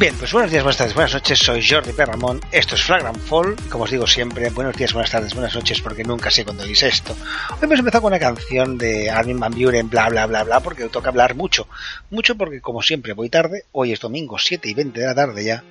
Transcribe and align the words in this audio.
Bien, 0.00 0.16
pues 0.16 0.32
buenos 0.32 0.50
días, 0.50 0.62
buenas 0.62 0.78
tardes, 0.78 0.94
buenas 0.94 1.12
noches. 1.12 1.38
Soy 1.40 1.62
Jordi 1.62 1.92
Perramón. 1.92 2.40
Esto 2.52 2.74
es 2.74 2.82
Flagrant 2.82 3.18
Fall. 3.18 3.54
Como 3.68 3.84
os 3.84 3.90
digo 3.90 4.06
siempre, 4.06 4.48
buenos 4.48 4.74
días, 4.74 4.94
buenas 4.94 5.10
tardes, 5.10 5.34
buenas 5.34 5.54
noches, 5.54 5.82
porque 5.82 6.04
nunca 6.04 6.30
sé 6.30 6.42
cuándo 6.42 6.64
dice 6.64 6.88
esto. 6.88 7.14
Hoy 7.50 7.58
hemos 7.60 7.80
empezado 7.80 8.00
con 8.00 8.10
una 8.14 8.18
canción 8.18 8.78
de 8.78 9.10
Armin 9.10 9.38
Van 9.38 9.52
Buren, 9.52 9.90
bla, 9.90 10.08
bla, 10.08 10.24
bla, 10.24 10.44
bla, 10.44 10.60
porque 10.60 10.88
toca 10.88 11.10
hablar 11.10 11.34
mucho. 11.34 11.68
Mucho 12.08 12.34
porque, 12.34 12.62
como 12.62 12.80
siempre, 12.80 13.12
voy 13.12 13.28
tarde. 13.28 13.66
Hoy 13.72 13.92
es 13.92 14.00
domingo, 14.00 14.38
7 14.38 14.70
y 14.70 14.72
20 14.72 15.00
de 15.00 15.06
la 15.06 15.14
tarde 15.14 15.44
ya. 15.44 15.64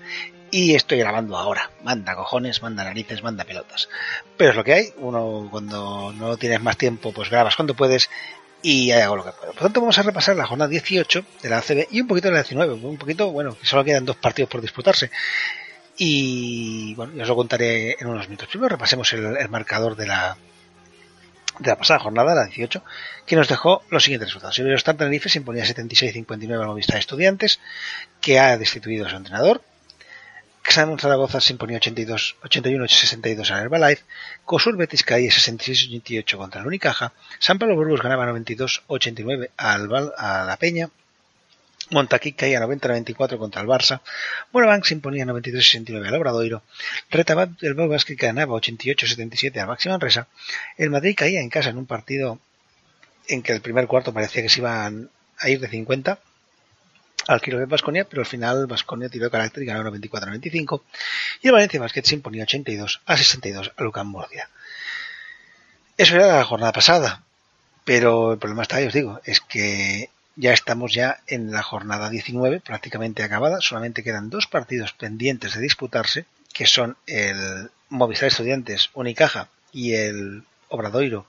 Y 0.51 0.75
estoy 0.75 0.99
grabando 0.99 1.35
ahora. 1.35 1.71
Manda 1.83 2.15
cojones, 2.15 2.61
manda 2.61 2.83
narices, 2.83 3.23
manda 3.23 3.45
pelotas. 3.45 3.89
Pero 4.37 4.51
es 4.51 4.55
lo 4.55 4.63
que 4.63 4.73
hay. 4.73 4.93
Uno, 4.97 5.47
cuando 5.49 6.13
no 6.13 6.37
tienes 6.37 6.61
más 6.61 6.77
tiempo, 6.77 7.11
pues 7.11 7.31
grabas 7.31 7.55
cuando 7.55 7.73
puedes 7.73 8.11
y 8.61 8.91
hago 8.91 9.15
lo 9.15 9.25
que 9.25 9.31
puedo. 9.31 9.53
Por 9.53 9.61
lo 9.61 9.67
tanto, 9.67 9.81
vamos 9.81 9.97
a 9.99 10.03
repasar 10.03 10.35
la 10.35 10.45
jornada 10.45 10.69
18 10.69 11.25
de 11.41 11.49
la 11.49 11.59
ACB 11.59 11.87
y 11.91 12.01
un 12.01 12.07
poquito 12.07 12.27
de 12.27 12.33
la 12.33 12.43
19, 12.43 12.73
un 12.73 12.97
poquito, 12.97 13.31
bueno, 13.31 13.57
que 13.57 13.65
solo 13.65 13.83
quedan 13.83 14.05
dos 14.05 14.17
partidos 14.17 14.49
por 14.49 14.61
disputarse. 14.61 15.11
Y 15.97 16.93
bueno, 16.95 17.13
ya 17.15 17.23
os 17.23 17.29
lo 17.29 17.35
contaré 17.35 17.97
en 17.99 18.07
unos 18.07 18.27
minutos. 18.27 18.47
Primero 18.47 18.69
repasemos 18.69 19.11
el, 19.13 19.49
marcador 19.49 19.95
de 19.95 20.07
la 20.07 20.37
de 21.59 21.69
la 21.69 21.77
pasada 21.77 21.99
jornada, 21.99 22.33
la 22.33 22.45
18, 22.45 22.81
que 23.25 23.35
nos 23.35 23.49
dejó 23.49 23.83
los 23.89 24.03
siguientes 24.03 24.29
resultados. 24.29 24.57
Iberostar 24.59 24.95
Tenerife 24.95 25.27
se 25.27 25.39
imponía 25.39 25.65
76-59 25.65 26.53
al 26.53 26.67
Movistar 26.67 26.97
Estudiantes, 26.97 27.59
que 28.21 28.39
ha 28.39 28.57
destituido 28.57 29.05
a 29.05 29.09
su 29.09 29.17
entrenador. 29.17 29.61
Xamon 30.69 30.99
Zaragoza 30.99 31.41
se 31.41 31.53
imponía 31.53 31.77
82, 31.77 32.37
81-62 32.43 33.49
al 33.49 33.63
Herbalife, 33.63 34.03
Cosur 34.45 34.77
Betis 34.77 35.03
caía 35.03 35.31
66-88 35.31 36.37
contra 36.37 36.61
el 36.61 36.67
Unicaja, 36.67 37.11
San 37.39 37.57
Pablo 37.57 37.75
Burgos 37.75 38.03
ganaba 38.03 38.31
92-89 38.31 39.49
al 39.57 40.13
a 40.15 40.43
la 40.45 40.57
Peña, 40.57 40.89
Montaquí 41.89 42.33
caía 42.33 42.59
90-94 42.61 43.39
contra 43.39 43.61
el 43.63 43.67
Barça, 43.67 44.01
Buenabank 44.51 44.85
se 44.85 44.93
imponía 44.93 45.25
93-69 45.25 46.07
al 46.07 46.15
Obradoiro, 46.15 46.61
Retabat 47.09 47.49
del 47.59 47.75
que 48.05 48.15
ganaba 48.15 48.53
88-77 48.53 49.57
al 49.59 49.67
Máxima 49.67 49.95
Manresa, 49.95 50.27
el 50.77 50.91
Madrid 50.91 51.15
caía 51.17 51.41
en 51.41 51.49
casa 51.49 51.71
en 51.71 51.77
un 51.77 51.87
partido 51.87 52.39
en 53.27 53.41
que 53.41 53.53
el 53.53 53.61
primer 53.61 53.87
cuarto 53.87 54.13
parecía 54.13 54.43
que 54.43 54.49
se 54.49 54.59
iban 54.59 55.09
a 55.39 55.49
ir 55.49 55.59
de 55.59 55.67
50 55.67 56.19
al 57.29 57.39
de 57.41 57.65
Vasconia, 57.65 58.05
pero 58.05 58.23
al 58.23 58.25
final 58.25 58.65
Vasconia 58.65 59.07
tiró 59.07 59.29
carácter 59.29 59.61
y 59.61 59.67
ganó 59.67 59.87
94-95. 59.91 60.81
Y 61.43 61.47
el 61.47 61.53
Valencia 61.53 61.79
Basket 61.79 62.03
se 62.03 62.15
imponía 62.15 62.43
82 62.43 63.01
a 63.05 63.17
62 63.17 63.71
a 63.77 63.83
Lucan 63.83 64.07
Murcia. 64.07 64.49
Eso 65.95 66.15
era 66.15 66.37
la 66.37 66.43
jornada 66.43 66.71
pasada, 66.71 67.21
pero 67.85 68.33
el 68.33 68.39
problema 68.39 68.63
está 68.63 68.77
ahí, 68.77 68.87
os 68.87 68.93
digo, 68.93 69.21
es 69.25 69.41
que 69.41 70.09
ya 70.37 70.53
estamos 70.53 70.91
ya 70.91 71.19
en 71.27 71.51
la 71.51 71.61
jornada 71.61 72.09
19, 72.09 72.61
prácticamente 72.61 73.21
acabada, 73.21 73.61
solamente 73.61 74.03
quedan 74.03 74.31
dos 74.31 74.47
partidos 74.47 74.93
pendientes 74.93 75.53
de 75.53 75.61
disputarse, 75.61 76.25
que 76.51 76.65
son 76.65 76.97
el 77.05 77.69
Movistar 77.89 78.29
Estudiantes 78.29 78.89
Unicaja 78.95 79.49
y 79.71 79.93
el 79.93 80.43
Obradoiro 80.69 81.27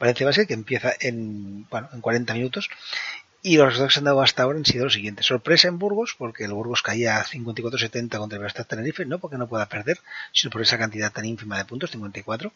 Valencia 0.00 0.26
Basket, 0.26 0.46
que 0.46 0.54
empieza 0.54 0.92
en, 1.00 1.68
bueno, 1.70 1.88
en 1.92 2.00
40 2.00 2.34
minutos, 2.34 2.68
y 3.46 3.58
los 3.58 3.66
resultados 3.66 3.90
que 3.90 3.94
se 3.94 4.00
han 4.00 4.04
dado 4.06 4.22
hasta 4.22 4.42
ahora 4.42 4.58
han 4.58 4.64
sido 4.64 4.86
los 4.86 4.94
siguientes. 4.94 5.24
Sorpresa 5.24 5.68
en 5.68 5.78
Burgos, 5.78 6.16
porque 6.18 6.42
el 6.42 6.52
Burgos 6.52 6.82
caía 6.82 7.18
a 7.18 7.24
54-70 7.24 8.18
contra 8.18 8.38
el 8.38 8.42
Verstappen 8.42 8.78
Tenerife, 8.78 9.06
no 9.06 9.20
porque 9.20 9.38
no 9.38 9.46
pueda 9.46 9.66
perder, 9.66 10.00
sino 10.32 10.50
por 10.50 10.62
esa 10.62 10.78
cantidad 10.78 11.12
tan 11.12 11.26
ínfima 11.26 11.56
de 11.56 11.64
puntos, 11.64 11.92
54. 11.92 12.52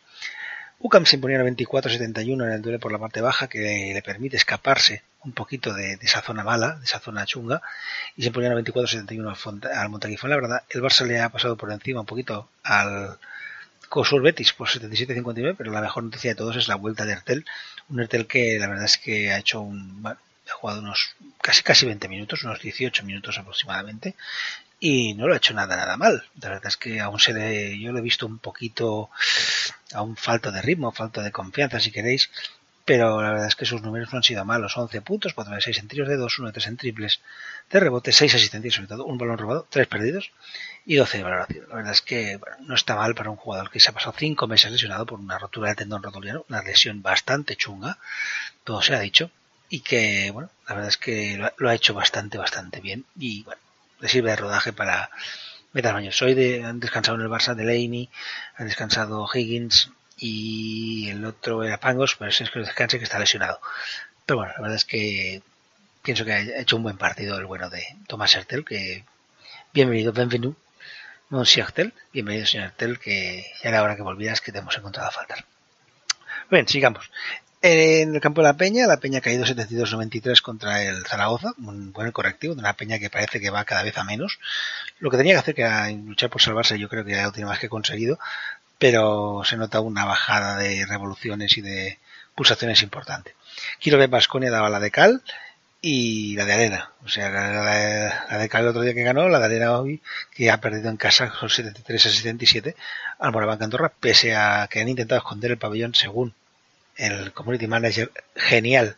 UCAM 0.80 1.06
se 1.06 1.14
imponía 1.14 1.38
24-71 1.44 2.44
en 2.44 2.50
el 2.50 2.60
duelo 2.60 2.80
por 2.80 2.90
la 2.90 2.98
parte 2.98 3.20
baja, 3.20 3.46
que 3.46 3.92
le 3.94 4.02
permite 4.02 4.36
escaparse 4.36 5.04
un 5.22 5.30
poquito 5.30 5.72
de, 5.74 5.92
esa 6.02 6.22
zona 6.22 6.42
mala, 6.42 6.74
de 6.80 6.84
esa 6.86 6.98
zona 6.98 7.24
chunga, 7.24 7.62
y 8.16 8.22
se 8.22 8.28
imponía 8.28 8.50
24-71 8.50 9.62
al, 9.62 9.92
al. 9.92 10.30
La 10.30 10.36
verdad, 10.36 10.62
el 10.70 10.82
Barça 10.82 11.06
le 11.06 11.20
ha 11.20 11.28
pasado 11.28 11.56
por 11.56 11.70
encima 11.70 12.00
un 12.00 12.06
poquito 12.06 12.48
al 12.64 13.16
Cosur 13.88 14.22
Betis 14.22 14.54
por 14.54 14.68
77-59, 14.68 15.54
pero 15.56 15.70
la 15.70 15.82
mejor 15.82 16.02
noticia 16.02 16.32
de 16.32 16.34
todos 16.34 16.56
es 16.56 16.66
la 16.66 16.74
vuelta 16.74 17.04
de 17.04 17.12
Ertel, 17.12 17.44
un 17.88 18.00
Ertel 18.00 18.26
que 18.26 18.58
la 18.58 18.66
verdad 18.66 18.86
es 18.86 18.98
que 18.98 19.30
ha 19.30 19.38
hecho 19.38 19.60
un, 19.60 20.02
ha 20.50 20.56
jugado 20.56 20.80
unos 20.80 21.14
casi 21.40 21.62
casi 21.62 21.86
20 21.86 22.08
minutos, 22.08 22.44
unos 22.44 22.60
18 22.60 23.04
minutos 23.04 23.38
aproximadamente, 23.38 24.14
y 24.78 25.14
no 25.14 25.28
lo 25.28 25.34
ha 25.34 25.36
hecho 25.36 25.54
nada 25.54 25.76
nada 25.76 25.96
mal. 25.96 26.24
La 26.40 26.48
verdad 26.48 26.68
es 26.68 26.76
que 26.76 27.00
aún 27.00 27.20
se 27.20 27.32
le, 27.32 27.78
yo 27.78 27.92
lo 27.92 27.98
he 27.98 28.02
visto 28.02 28.26
un 28.26 28.38
poquito, 28.38 29.10
aún 29.92 30.16
falta 30.16 30.50
de 30.50 30.62
ritmo, 30.62 30.92
falta 30.92 31.22
de 31.22 31.32
confianza 31.32 31.80
si 31.80 31.90
queréis, 31.92 32.30
pero 32.84 33.22
la 33.22 33.30
verdad 33.30 33.46
es 33.46 33.54
que 33.54 33.66
sus 33.66 33.82
números 33.82 34.12
no 34.12 34.16
han 34.16 34.22
sido 34.24 34.44
malos. 34.44 34.76
11 34.76 35.02
puntos, 35.02 35.34
4 35.34 35.54
de 35.54 35.60
6 35.60 35.78
en 35.78 35.88
tiros 35.88 36.08
de 36.08 36.16
2, 36.16 36.38
1 36.40 36.48
de 36.48 36.52
3 36.52 36.66
en 36.66 36.76
triples 36.76 37.20
de 37.70 37.78
rebote, 37.78 38.10
6 38.10 38.34
asistencias 38.34 38.74
sobre 38.74 38.88
todo, 38.88 39.04
un 39.04 39.18
balón 39.18 39.38
robado, 39.38 39.66
3 39.70 39.86
perdidos 39.86 40.32
y 40.84 40.96
12 40.96 41.18
de 41.18 41.24
valoración. 41.24 41.66
La 41.68 41.76
verdad 41.76 41.92
es 41.92 42.02
que 42.02 42.40
no 42.60 42.74
está 42.74 42.96
mal 42.96 43.14
para 43.14 43.30
un 43.30 43.36
jugador 43.36 43.70
que 43.70 43.80
se 43.80 43.90
ha 43.90 43.92
pasado 43.92 44.14
5 44.18 44.46
meses 44.48 44.72
lesionado 44.72 45.06
por 45.06 45.20
una 45.20 45.38
rotura 45.38 45.68
del 45.68 45.76
tendón 45.76 46.02
rotuliano, 46.02 46.44
una 46.48 46.62
lesión 46.62 47.02
bastante 47.02 47.54
chunga, 47.54 47.98
todo 48.64 48.82
se 48.82 48.94
ha 48.94 48.98
dicho, 48.98 49.30
y 49.70 49.80
que, 49.80 50.30
bueno, 50.32 50.50
la 50.68 50.74
verdad 50.74 50.88
es 50.90 50.96
que 50.96 51.38
lo, 51.56 51.68
ha 51.68 51.74
hecho 51.74 51.94
bastante, 51.94 52.36
bastante 52.36 52.80
bien 52.80 53.06
y, 53.18 53.44
bueno, 53.44 53.60
le 54.00 54.08
sirve 54.08 54.30
de 54.30 54.36
rodaje 54.36 54.72
para 54.72 55.10
meter 55.72 55.94
baños. 55.94 56.20
Hoy 56.20 56.34
de, 56.34 56.64
han 56.64 56.80
descansado 56.80 57.16
en 57.16 57.22
el 57.22 57.30
Barça 57.30 57.54
de 57.54 57.64
Laney, 57.64 58.10
han 58.56 58.66
descansado 58.66 59.28
Higgins 59.32 59.90
y 60.18 61.08
el 61.08 61.24
otro 61.24 61.62
era 61.62 61.78
Pangos, 61.78 62.16
pero 62.18 62.30
es 62.30 62.50
que 62.50 62.58
descanse 62.58 62.98
que 62.98 63.04
está 63.04 63.20
lesionado. 63.20 63.60
Pero 64.26 64.38
bueno, 64.38 64.52
la 64.56 64.60
verdad 64.60 64.76
es 64.76 64.84
que 64.84 65.40
pienso 66.02 66.24
que 66.24 66.32
ha 66.32 66.60
hecho 66.60 66.76
un 66.76 66.82
buen 66.82 66.98
partido 66.98 67.38
el 67.38 67.46
bueno 67.46 67.70
de 67.70 67.84
Tomás 68.08 68.34
Hertel, 68.34 68.64
que 68.64 69.04
bienvenido, 69.72 70.12
bienvenido, 70.12 70.56
Monsieur 71.28 71.66
Hertel, 71.66 71.94
bienvenido 72.12 72.44
señor 72.44 72.66
Hertel, 72.66 72.98
que 72.98 73.46
ya 73.62 73.68
era 73.68 73.84
hora 73.84 73.94
que 73.94 74.02
volvieras 74.02 74.40
que 74.40 74.50
te 74.50 74.58
hemos 74.58 74.76
encontrado 74.76 75.08
a 75.08 75.12
faltar. 75.12 75.44
Bien, 76.50 76.66
sigamos. 76.66 77.08
En 77.62 78.14
el 78.14 78.20
campo 78.22 78.40
de 78.40 78.48
la 78.48 78.56
Peña, 78.56 78.86
la 78.86 78.96
Peña 78.96 79.18
ha 79.18 79.20
caído 79.20 79.44
72-93 79.44 80.40
contra 80.40 80.82
el 80.82 81.04
Zaragoza, 81.04 81.52
un 81.58 81.92
buen 81.92 82.10
correctivo 82.10 82.54
de 82.54 82.60
una 82.60 82.72
Peña 82.72 82.98
que 82.98 83.10
parece 83.10 83.38
que 83.38 83.50
va 83.50 83.66
cada 83.66 83.82
vez 83.82 83.98
a 83.98 84.04
menos. 84.04 84.38
Lo 84.98 85.10
que 85.10 85.18
tenía 85.18 85.34
que 85.34 85.40
hacer 85.40 85.54
que 85.54 85.62
era 85.62 85.90
luchar 85.90 86.30
por 86.30 86.40
salvarse, 86.40 86.78
yo 86.78 86.88
creo 86.88 87.04
que 87.04 87.12
ya 87.12 87.24
lo 87.24 87.32
tiene 87.32 87.50
más 87.50 87.58
que 87.58 87.68
conseguido, 87.68 88.18
pero 88.78 89.42
se 89.44 89.58
nota 89.58 89.80
una 89.80 90.06
bajada 90.06 90.56
de 90.56 90.86
revoluciones 90.86 91.58
y 91.58 91.60
de 91.60 91.98
pulsaciones 92.34 92.82
importante. 92.82 93.34
Quiero 93.78 93.98
de 93.98 94.06
Basconia 94.06 94.50
daba 94.50 94.70
la 94.70 94.80
de 94.80 94.90
cal 94.90 95.22
y 95.82 96.36
la 96.36 96.46
de 96.46 96.52
arena. 96.54 96.92
O 97.04 97.08
sea, 97.10 97.28
la, 97.28 98.38
de 98.38 98.48
cal 98.48 98.62
el 98.62 98.68
otro 98.68 98.80
día 98.80 98.94
que 98.94 99.02
ganó, 99.02 99.28
la 99.28 99.38
de 99.38 99.44
arena 99.44 99.78
hoy, 99.78 100.00
que 100.34 100.50
ha 100.50 100.62
perdido 100.62 100.88
en 100.88 100.96
casa 100.96 101.30
con 101.38 101.50
73 101.50 102.06
a 102.06 102.08
77 102.08 102.74
al 103.18 103.32
Moraván 103.32 103.62
Andorra, 103.62 103.92
pese 104.00 104.34
a 104.34 104.66
que 104.70 104.80
han 104.80 104.88
intentado 104.88 105.18
esconder 105.18 105.50
el 105.50 105.58
pabellón 105.58 105.94
según 105.94 106.34
el 106.96 107.32
community 107.32 107.66
manager 107.66 108.10
genial 108.34 108.96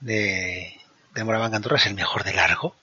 de, 0.00 0.76
de 1.14 1.24
Moraván 1.24 1.50
Cantorra 1.50 1.76
es 1.76 1.86
el 1.86 1.94
mejor 1.94 2.24
de 2.24 2.34
largo. 2.34 2.76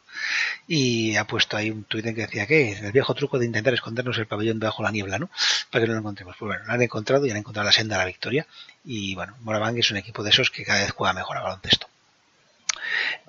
Y 0.68 1.16
ha 1.18 1.26
puesto 1.26 1.58
ahí 1.58 1.70
un 1.70 1.84
tuit 1.84 2.06
en 2.06 2.16
que 2.16 2.22
decía 2.22 2.46
que 2.46 2.74
el 2.74 2.92
viejo 2.92 3.14
truco 3.14 3.40
de 3.40 3.46
intentar 3.46 3.74
escondernos 3.74 4.18
el 4.18 4.28
pabellón 4.28 4.60
debajo 4.60 4.82
de 4.82 4.88
la 4.88 4.92
niebla, 4.92 5.20
¿no? 5.20 5.30
Para 5.70 5.84
que 5.84 5.88
no 5.88 5.94
lo 5.94 6.00
encontremos. 6.00 6.36
Pues 6.38 6.48
bueno, 6.48 6.66
lo 6.66 6.74
han 6.74 6.82
encontrado 6.82 7.26
y 7.26 7.32
han 7.32 7.38
encontrado 7.38 7.66
la 7.66 7.72
senda 7.72 7.98
de 7.98 8.04
la 8.04 8.08
victoria. 8.08 8.48
Y 8.86 9.16
bueno, 9.16 9.36
Moraván 9.42 9.78
es 9.78 9.92
un 9.92 9.98
equipo 9.98 10.24
de 10.24 10.30
esos 10.30 10.50
que 10.50 10.64
cada 10.64 10.80
vez 10.80 10.92
juega 10.92 11.14
mejor 11.14 11.38
a 11.38 11.42
baloncesto. 11.42 11.88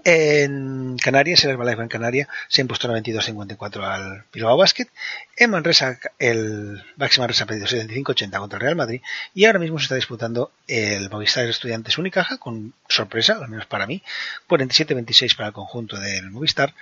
En 0.06 0.99
Canarias, 0.99 1.43
el 1.45 1.51
Herbalife 1.53 1.81
en 1.81 1.89
Canarias 1.89 2.29
se 2.49 2.61
ha 2.61 2.65
impuesto 2.65 2.89
92-54 2.89 3.83
al 3.85 4.25
Bilbao 4.31 4.59
Basket. 4.59 4.87
En 5.35 5.51
Manresa, 5.51 5.99
el 6.19 6.85
Máxima 6.97 7.23
Manresa 7.23 7.45
ha 7.45 7.47
perdido 7.47 7.67
75-80 7.67 8.39
contra 8.39 8.59
el 8.59 8.62
Real 8.62 8.77
Madrid. 8.77 9.01
Y 9.33 9.47
ahora 9.47 9.59
mismo 9.59 9.79
se 9.79 9.85
está 9.85 9.95
disputando 9.95 10.53
el 10.69 11.09
Movistar 11.09 11.47
Estudiantes 11.47 11.97
Unicaja, 11.97 12.37
con 12.37 12.75
sorpresa, 12.87 13.39
al 13.41 13.49
menos 13.49 13.65
para 13.65 13.87
mí, 13.87 14.03
47-26 14.47 15.37
para 15.37 15.49
el 15.49 15.55
conjunto 15.55 15.99
del 15.99 16.31
Movistar. 16.31 16.75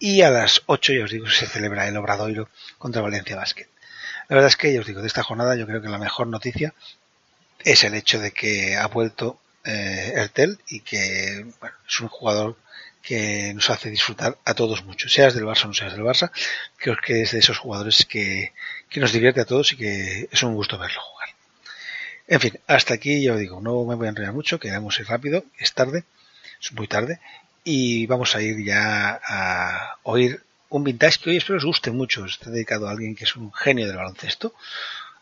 Y 0.00 0.22
a 0.22 0.30
las 0.30 0.62
8, 0.66 0.92
ya 0.92 1.04
os 1.04 1.10
digo, 1.10 1.28
se 1.28 1.46
celebra 1.46 1.86
el 1.86 1.96
Obradoiro 1.96 2.48
contra 2.78 3.00
Valencia 3.00 3.36
Basket. 3.36 3.68
La 4.28 4.34
verdad 4.34 4.48
es 4.48 4.56
que, 4.56 4.72
ya 4.72 4.80
os 4.80 4.86
digo, 4.86 5.02
de 5.02 5.06
esta 5.06 5.22
jornada 5.22 5.54
yo 5.54 5.68
creo 5.68 5.80
que 5.80 5.88
la 5.88 5.98
mejor 5.98 6.26
noticia 6.26 6.74
es 7.60 7.84
el 7.84 7.94
hecho 7.94 8.18
de 8.18 8.32
que 8.32 8.76
ha 8.76 8.88
vuelto 8.88 9.38
eh, 9.66 10.12
Ertel 10.14 10.58
y 10.68 10.80
que 10.80 11.44
es 11.88 12.00
un 12.00 12.08
jugador 12.08 12.56
que 13.02 13.52
nos 13.54 13.70
hace 13.70 13.90
disfrutar 13.90 14.36
a 14.44 14.54
todos 14.54 14.84
mucho, 14.84 15.08
seas 15.08 15.34
del 15.34 15.44
Barça 15.44 15.64
o 15.64 15.68
no 15.68 15.74
seas 15.74 15.92
del 15.92 16.02
Barça, 16.02 16.32
creo 16.76 16.96
que 16.96 17.22
es 17.22 17.32
de 17.32 17.38
esos 17.38 17.58
jugadores 17.58 18.04
que, 18.04 18.52
nos 18.96 19.12
divierte 19.12 19.40
a 19.40 19.44
todos 19.44 19.72
y 19.72 19.76
que 19.76 20.28
es 20.30 20.42
un 20.42 20.54
gusto 20.54 20.78
verlo 20.78 21.00
jugar. 21.00 21.28
En 22.26 22.40
fin, 22.40 22.58
hasta 22.66 22.94
aquí 22.94 23.22
yo 23.22 23.36
digo, 23.36 23.60
no 23.60 23.84
me 23.84 23.94
voy 23.94 24.06
a 24.06 24.10
enredar 24.10 24.32
mucho, 24.32 24.58
que 24.58 24.70
vamos 24.70 24.98
a 24.98 25.02
ir 25.02 25.08
rápido, 25.08 25.44
es 25.58 25.72
tarde, 25.72 26.04
es 26.60 26.72
muy 26.72 26.88
tarde, 26.88 27.20
y 27.62 28.06
vamos 28.06 28.34
a 28.34 28.42
ir 28.42 28.64
ya 28.64 29.20
a 29.22 29.98
oír 30.02 30.42
un 30.68 30.82
vintage 30.82 31.20
que 31.20 31.30
hoy 31.30 31.36
espero 31.36 31.58
os 31.58 31.64
guste 31.64 31.92
mucho, 31.92 32.24
está 32.24 32.50
dedicado 32.50 32.88
a 32.88 32.90
alguien 32.90 33.14
que 33.14 33.24
es 33.24 33.36
un 33.36 33.52
genio 33.52 33.86
del 33.86 33.96
baloncesto, 33.96 34.52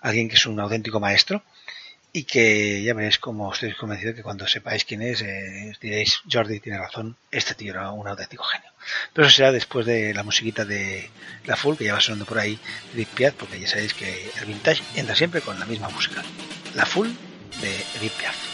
alguien 0.00 0.28
que 0.28 0.36
es 0.36 0.46
un 0.46 0.58
auténtico 0.58 1.00
maestro, 1.00 1.42
y 2.16 2.24
que 2.24 2.80
ya 2.84 2.94
veréis 2.94 3.18
como 3.18 3.52
estoy 3.52 3.74
convencido 3.74 4.14
que 4.14 4.22
cuando 4.22 4.46
sepáis 4.46 4.84
quién 4.84 5.02
es, 5.02 5.20
eh, 5.20 5.72
diréis, 5.80 6.20
Jordi 6.30 6.60
tiene 6.60 6.78
razón, 6.78 7.16
este 7.32 7.54
tío 7.54 7.72
era 7.72 7.90
un 7.90 8.06
auténtico 8.06 8.44
genio. 8.44 8.70
Pero 9.12 9.26
eso 9.26 9.36
será 9.36 9.50
después 9.50 9.84
de 9.84 10.14
la 10.14 10.22
musiquita 10.22 10.64
de 10.64 11.10
La 11.44 11.56
Full, 11.56 11.76
que 11.76 11.84
ya 11.86 11.94
va 11.94 12.00
sonando 12.00 12.24
por 12.24 12.38
ahí, 12.38 12.56
de 12.92 13.04
Piaf, 13.04 13.34
porque 13.34 13.58
ya 13.58 13.66
sabéis 13.66 13.94
que 13.94 14.30
el 14.38 14.46
vintage 14.46 14.84
entra 14.94 15.16
siempre 15.16 15.40
con 15.40 15.58
la 15.58 15.66
misma 15.66 15.88
música. 15.88 16.22
La 16.76 16.86
Full 16.86 17.08
de 17.60 17.84
Edith. 17.98 18.53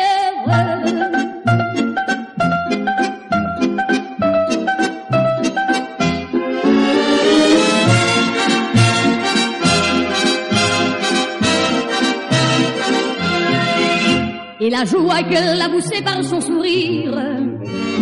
la 14.71 14.85
joie 14.85 15.21
que 15.23 15.57
l'a 15.59 15.69
poussée 15.69 16.01
par 16.01 16.23
son 16.23 16.39
sourire 16.41 17.15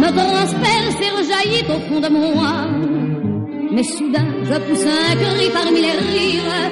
me 0.02 0.10
transperce 0.20 1.00
et 1.06 1.12
rejaillit 1.18 1.66
au 1.68 1.80
fond 1.88 2.00
de 2.00 2.10
moi. 2.10 2.54
Mais 3.72 3.84
soudain, 3.84 4.28
je 4.44 4.56
pousse 4.66 4.86
un 4.86 5.16
cri 5.16 5.50
parmi 5.52 5.82
les 5.82 5.92
rires 5.92 6.72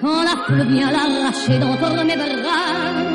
quand 0.00 0.22
la 0.22 0.36
foule 0.44 0.66
vient 0.72 0.90
l'arracher 0.90 1.58
d'entre 1.58 2.04
mes 2.04 2.16
bras. 2.16 3.13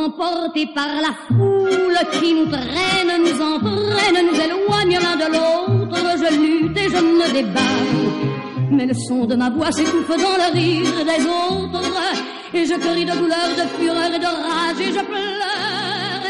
Emporté 0.00 0.66
par 0.74 0.88
la 1.02 1.12
foule 1.28 1.98
qui 2.18 2.32
nous 2.32 2.46
traîne, 2.46 3.12
nous 3.20 3.42
entraîne, 3.42 4.26
nous 4.26 4.40
éloigne 4.40 4.98
l'un 4.98 5.16
de 5.16 5.28
l'autre, 5.34 5.98
je 6.16 6.40
lutte 6.40 6.78
et 6.78 6.88
je 6.88 6.96
me 6.96 7.30
débat. 7.30 7.60
Mais 8.70 8.86
le 8.86 8.94
son 8.94 9.26
de 9.26 9.34
ma 9.34 9.50
voix 9.50 9.70
s'étouffe 9.70 10.08
dans 10.08 10.14
le 10.14 10.52
rire 10.54 11.04
des 11.04 11.22
autres. 11.26 11.82
Et 12.54 12.64
je 12.64 12.74
crie 12.74 13.04
de 13.04 13.12
douleur, 13.12 13.50
de 13.58 13.66
fureur 13.78 14.14
et 14.14 14.18
de 14.18 14.24
rage 14.24 14.80
et 14.80 14.92
je 14.92 15.04
pleure. 15.04 16.24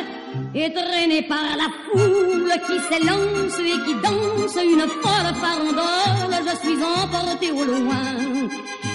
Et 0.52 0.72
traîné 0.72 1.22
par 1.22 1.56
la 1.56 1.68
foule 1.92 2.52
qui 2.66 2.78
s'élance 2.88 3.58
et 3.60 3.78
qui 3.84 3.94
danse 4.02 4.58
une 4.64 4.86
folle 5.00 5.32
farandole, 5.40 6.34
je 6.44 6.68
suis 6.68 6.78
emporté 6.82 7.52
au 7.52 7.64
loin. 7.64 8.50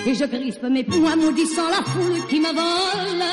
Et 0.05 0.13
je 0.13 0.25
crispe 0.25 0.63
mes 0.63 0.83
poings 0.83 1.15
maudissant 1.15 1.69
la 1.69 1.81
foule 1.83 2.27
qui 2.29 2.39
me 2.41 2.49
vole, 2.53 3.23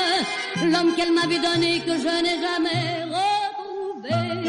l'homme 0.71 0.95
qu'elle 0.95 1.11
m'avait 1.11 1.39
donné 1.39 1.79
que 1.81 1.97
je 1.97 2.21
n'ai 2.23 2.39
jamais 2.41 3.03
retrouvé. 3.17 4.43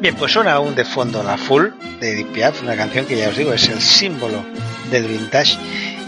Bien, 0.00 0.14
pues 0.16 0.32
suena 0.32 0.54
aún 0.54 0.74
de 0.74 0.84
fondo 0.84 1.22
la 1.22 1.36
Full 1.36 1.68
de 2.00 2.12
Edith 2.12 2.28
Piaf, 2.28 2.62
una 2.62 2.76
canción 2.76 3.04
que 3.06 3.16
ya 3.16 3.28
os 3.28 3.36
digo 3.36 3.52
es 3.52 3.68
el 3.68 3.80
símbolo 3.80 4.44
del 4.90 5.06
vintage. 5.06 5.58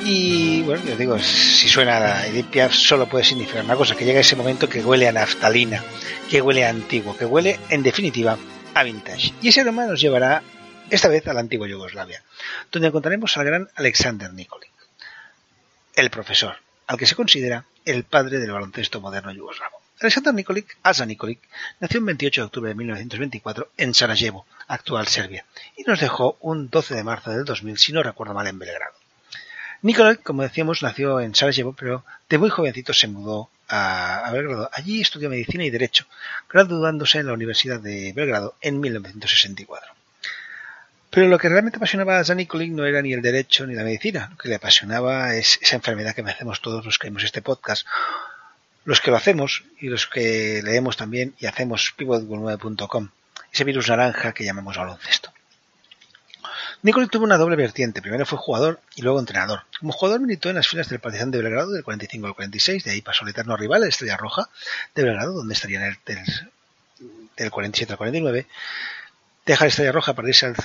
Y 0.05 0.63
bueno, 0.63 0.83
yo 0.85 0.97
digo, 0.97 1.19
si 1.19 1.69
suena 1.69 1.99
a 1.99 2.27
Edith 2.27 2.47
Piaf 2.47 2.73
solo 2.73 3.07
puede 3.07 3.25
significar 3.25 3.65
una 3.65 3.77
cosa, 3.77 3.95
que 3.95 4.05
llega 4.05 4.21
ese 4.21 4.35
momento 4.35 4.69
que 4.69 4.83
huele 4.83 5.07
a 5.09 5.13
naftalina, 5.13 5.83
que 6.29 6.41
huele 6.41 6.65
a 6.65 6.71
antiguo, 6.71 7.17
que 7.17 7.25
huele 7.25 7.61
en 7.69 7.83
definitiva 7.83 8.37
a 8.75 8.83
vintage. 8.83 9.35
Y 9.43 9.49
ese 9.49 9.61
aroma 9.61 9.87
nos 9.87 10.01
llevará 10.01 10.43
esta 10.91 11.09
vez 11.09 11.27
a 11.27 11.33
la 11.33 11.41
antigua 11.41 11.69
Yugoslavia, 11.69 12.23
donde 12.71 12.89
encontraremos 12.89 13.37
al 13.37 13.45
gran 13.45 13.69
Alexander 13.77 14.33
Nikolic, 14.33 14.71
el 15.95 16.11
profesor, 16.11 16.57
al 16.87 16.99
que 16.99 17.07
se 17.07 17.15
considera 17.15 17.65
el 17.85 18.05
padre 18.05 18.39
del 18.39 18.53
baloncesto 18.53 19.01
moderno 19.01 19.33
yugoslavo. 19.33 19.81
Alexander 20.01 20.35
Nikolic, 20.35 20.77
Asa 20.83 21.07
Nikolic, 21.07 21.41
nació 21.81 21.99
el 21.99 22.07
28 22.07 22.41
de 22.41 22.47
octubre 22.47 22.69
de 22.69 22.75
1924 22.75 23.71
en 23.77 23.95
Sarajevo, 23.95 24.47
actual 24.67 25.07
Serbia, 25.07 25.47
y 25.77 25.85
nos 25.85 26.01
dejó 26.01 26.37
un 26.41 26.69
12 26.69 26.95
de 26.95 27.05
marzo 27.05 27.31
del 27.31 27.45
2000, 27.45 27.79
si 27.79 27.93
no 27.93 28.03
recuerdo 28.03 28.35
mal, 28.35 28.47
en 28.47 28.59
Belgrado. 28.59 28.95
Nikolic, 29.83 30.23
como 30.23 30.43
decíamos, 30.43 30.83
nació 30.83 31.21
en 31.21 31.35
Sarajevo, 31.35 31.73
pero 31.73 32.05
de 32.29 32.39
muy 32.39 32.51
jovencito 32.51 32.93
se 32.93 33.09
mudó 33.09 33.51
a, 33.73 34.31
Belgrado. 34.31 34.69
Allí 34.73 35.01
estudió 35.01 35.31
medicina 35.31 35.65
y 35.65 35.71
derecho, 35.71 36.05
graduándose 36.49 37.19
en 37.19 37.27
la 37.27 37.33
Universidad 37.33 37.81
de 37.81 38.13
Belgrado 38.13 38.55
en 38.61 38.79
1964. 38.81 39.95
Pero 41.11 41.29
lo 41.29 41.39
que 41.39 41.49
realmente 41.49 41.79
apasionaba 41.79 42.21
a 42.21 42.35
Nikolic 42.35 42.73
no 42.73 42.87
era 42.87 43.03
ni 43.03 43.13
el 43.13 43.23
derecho 43.23 43.67
ni 43.67 43.75
la 43.75 43.85
medicina. 43.85 44.29
Lo 44.31 44.37
que 44.37 44.49
le 44.49 44.57
apasionaba 44.57 45.35
es 45.35 45.59
esa 45.61 45.77
enfermedad 45.77 46.15
que 46.15 46.23
hacemos 46.23 46.61
todos 46.61 46.85
los 46.85 46.99
que 46.99 47.09
vemos 47.09 47.25
este 47.25 47.43
podcast, 47.43 47.87
los 48.85 49.01
que 49.01 49.11
lo 49.11 49.17
hacemos 49.17 49.65
y 49.81 49.89
los 49.89 50.07
que 50.07 50.61
leemos 50.63 50.97
también 50.97 51.35
y 51.39 51.47
hacemos 51.47 51.95
pivot9.com, 51.97 53.09
ese 53.53 53.65
virus 53.65 53.89
naranja 53.89 54.33
que 54.33 54.45
llamamos 54.45 54.77
baloncesto. 54.77 55.32
Nicolás 56.83 57.11
tuvo 57.11 57.25
una 57.25 57.39
doble 57.39 57.55
vertiente. 57.55 58.03
Primero 58.03 58.27
fue 58.27 58.39
jugador 58.39 58.81
y 58.97 59.03
luego 59.03 59.21
entrenador. 59.21 59.63
Como 59.79 59.93
jugador 59.93 60.21
militó 60.21 60.51
en 60.51 60.57
las 60.57 60.67
filas 60.67 60.89
del 60.89 60.99
Partizan 60.99 61.31
de 61.31 61.41
Belgrado 61.41 61.71
del 61.71 61.85
45 61.85 62.27
al 62.27 62.35
46, 62.35 62.85
de 62.85 62.91
ahí 62.91 63.03
pasó 63.03 63.25
al 63.25 63.31
eterno 63.31 63.57
rival, 63.57 63.85
Estrella 63.85 64.17
Roja 64.17 64.49
de 64.95 65.05
Belgrado, 65.05 65.33
donde 65.33 65.55
estaría 65.55 65.87
el, 65.87 65.97
del, 67.37 67.51
47 67.51 67.93
al 67.93 67.99
49. 67.99 68.47
Deja 69.47 69.65
la 69.65 69.69
Estrella 69.69 69.93
Roja 69.93 70.15
para 70.15 70.29
irse 70.29 70.47
al 70.47 70.57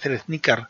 Cereznikar 0.00 0.68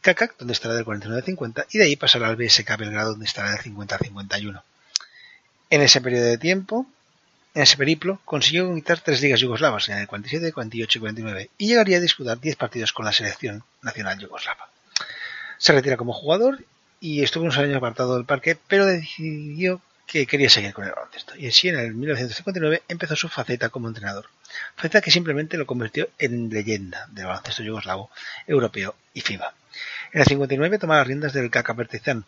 Kakak, 0.00 0.38
donde 0.38 0.54
estará 0.54 0.74
del 0.74 0.84
49 0.84 1.20
al 1.20 1.26
50, 1.26 1.66
y 1.72 1.78
de 1.78 1.84
ahí 1.84 1.96
pasará 1.96 2.28
al 2.28 2.36
BSK 2.36 2.78
Belgrado, 2.78 3.10
donde 3.10 3.26
estará 3.26 3.50
del 3.50 3.60
50 3.60 3.94
al 3.94 4.00
51. 4.00 4.64
En 5.68 5.80
ese 5.82 6.00
periodo 6.00 6.26
de 6.26 6.38
tiempo, 6.38 6.86
en 7.54 7.62
ese 7.62 7.76
periplo, 7.76 8.20
consiguió 8.24 8.66
conquistar 8.66 9.00
tres 9.00 9.22
ligas 9.22 9.40
yugoslavas, 9.40 9.88
en 9.88 9.98
el 9.98 10.08
47, 10.08 10.52
48 10.52 10.98
y 10.98 11.00
49, 11.00 11.50
y 11.56 11.68
llegaría 11.68 11.98
a 11.98 12.00
disputar 12.00 12.40
10 12.40 12.56
partidos 12.56 12.92
con 12.92 13.04
la 13.04 13.12
selección 13.12 13.62
nacional 13.82 14.18
yugoslava. 14.18 14.68
Se 15.58 15.72
retira 15.72 15.96
como 15.96 16.12
jugador 16.12 16.64
y 17.00 17.22
estuvo 17.22 17.44
unos 17.44 17.58
años 17.58 17.76
apartado 17.76 18.16
del 18.16 18.24
parque, 18.24 18.58
pero 18.66 18.86
decidió 18.86 19.80
que 20.06 20.26
quería 20.26 20.50
seguir 20.50 20.72
con 20.72 20.84
el 20.84 20.92
baloncesto. 20.92 21.36
Y 21.36 21.46
así 21.46 21.68
en 21.68 21.78
el 21.78 21.94
1959 21.94 22.82
empezó 22.88 23.16
su 23.16 23.28
faceta 23.28 23.68
como 23.68 23.88
entrenador. 23.88 24.26
Faceta 24.76 25.00
que 25.00 25.10
simplemente 25.10 25.56
lo 25.56 25.66
convirtió 25.66 26.08
en 26.18 26.50
leyenda 26.50 27.06
del 27.12 27.26
baloncesto 27.26 27.62
yugoslavo, 27.62 28.10
europeo 28.46 28.94
y 29.14 29.20
FIBA. 29.20 29.54
En 30.12 30.20
el 30.20 30.26
59 30.26 30.78
toma 30.78 30.96
las 30.96 31.06
riendas 31.06 31.32
del 31.32 31.50
KK 31.50 31.74
Partizan 31.74 32.24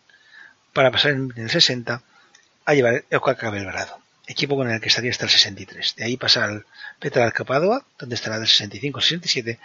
para 0.72 0.90
pasar 0.90 1.12
en 1.12 1.32
el 1.36 1.50
60 1.50 2.02
a 2.64 2.74
llevar 2.74 3.04
el 3.08 3.20
KK 3.20 3.50
Belgrado, 3.50 4.00
equipo 4.26 4.56
con 4.56 4.70
el 4.70 4.80
que 4.80 4.88
estaría 4.88 5.10
hasta 5.10 5.24
el 5.24 5.30
63. 5.30 5.96
De 5.96 6.04
ahí 6.04 6.16
pasa 6.16 6.44
al 6.44 6.66
Petrarca 6.98 7.38
Capadua, 7.38 7.84
donde 7.98 8.14
estará 8.14 8.38
del 8.38 8.48
65 8.48 8.98
al 8.98 9.02
67, 9.02 9.58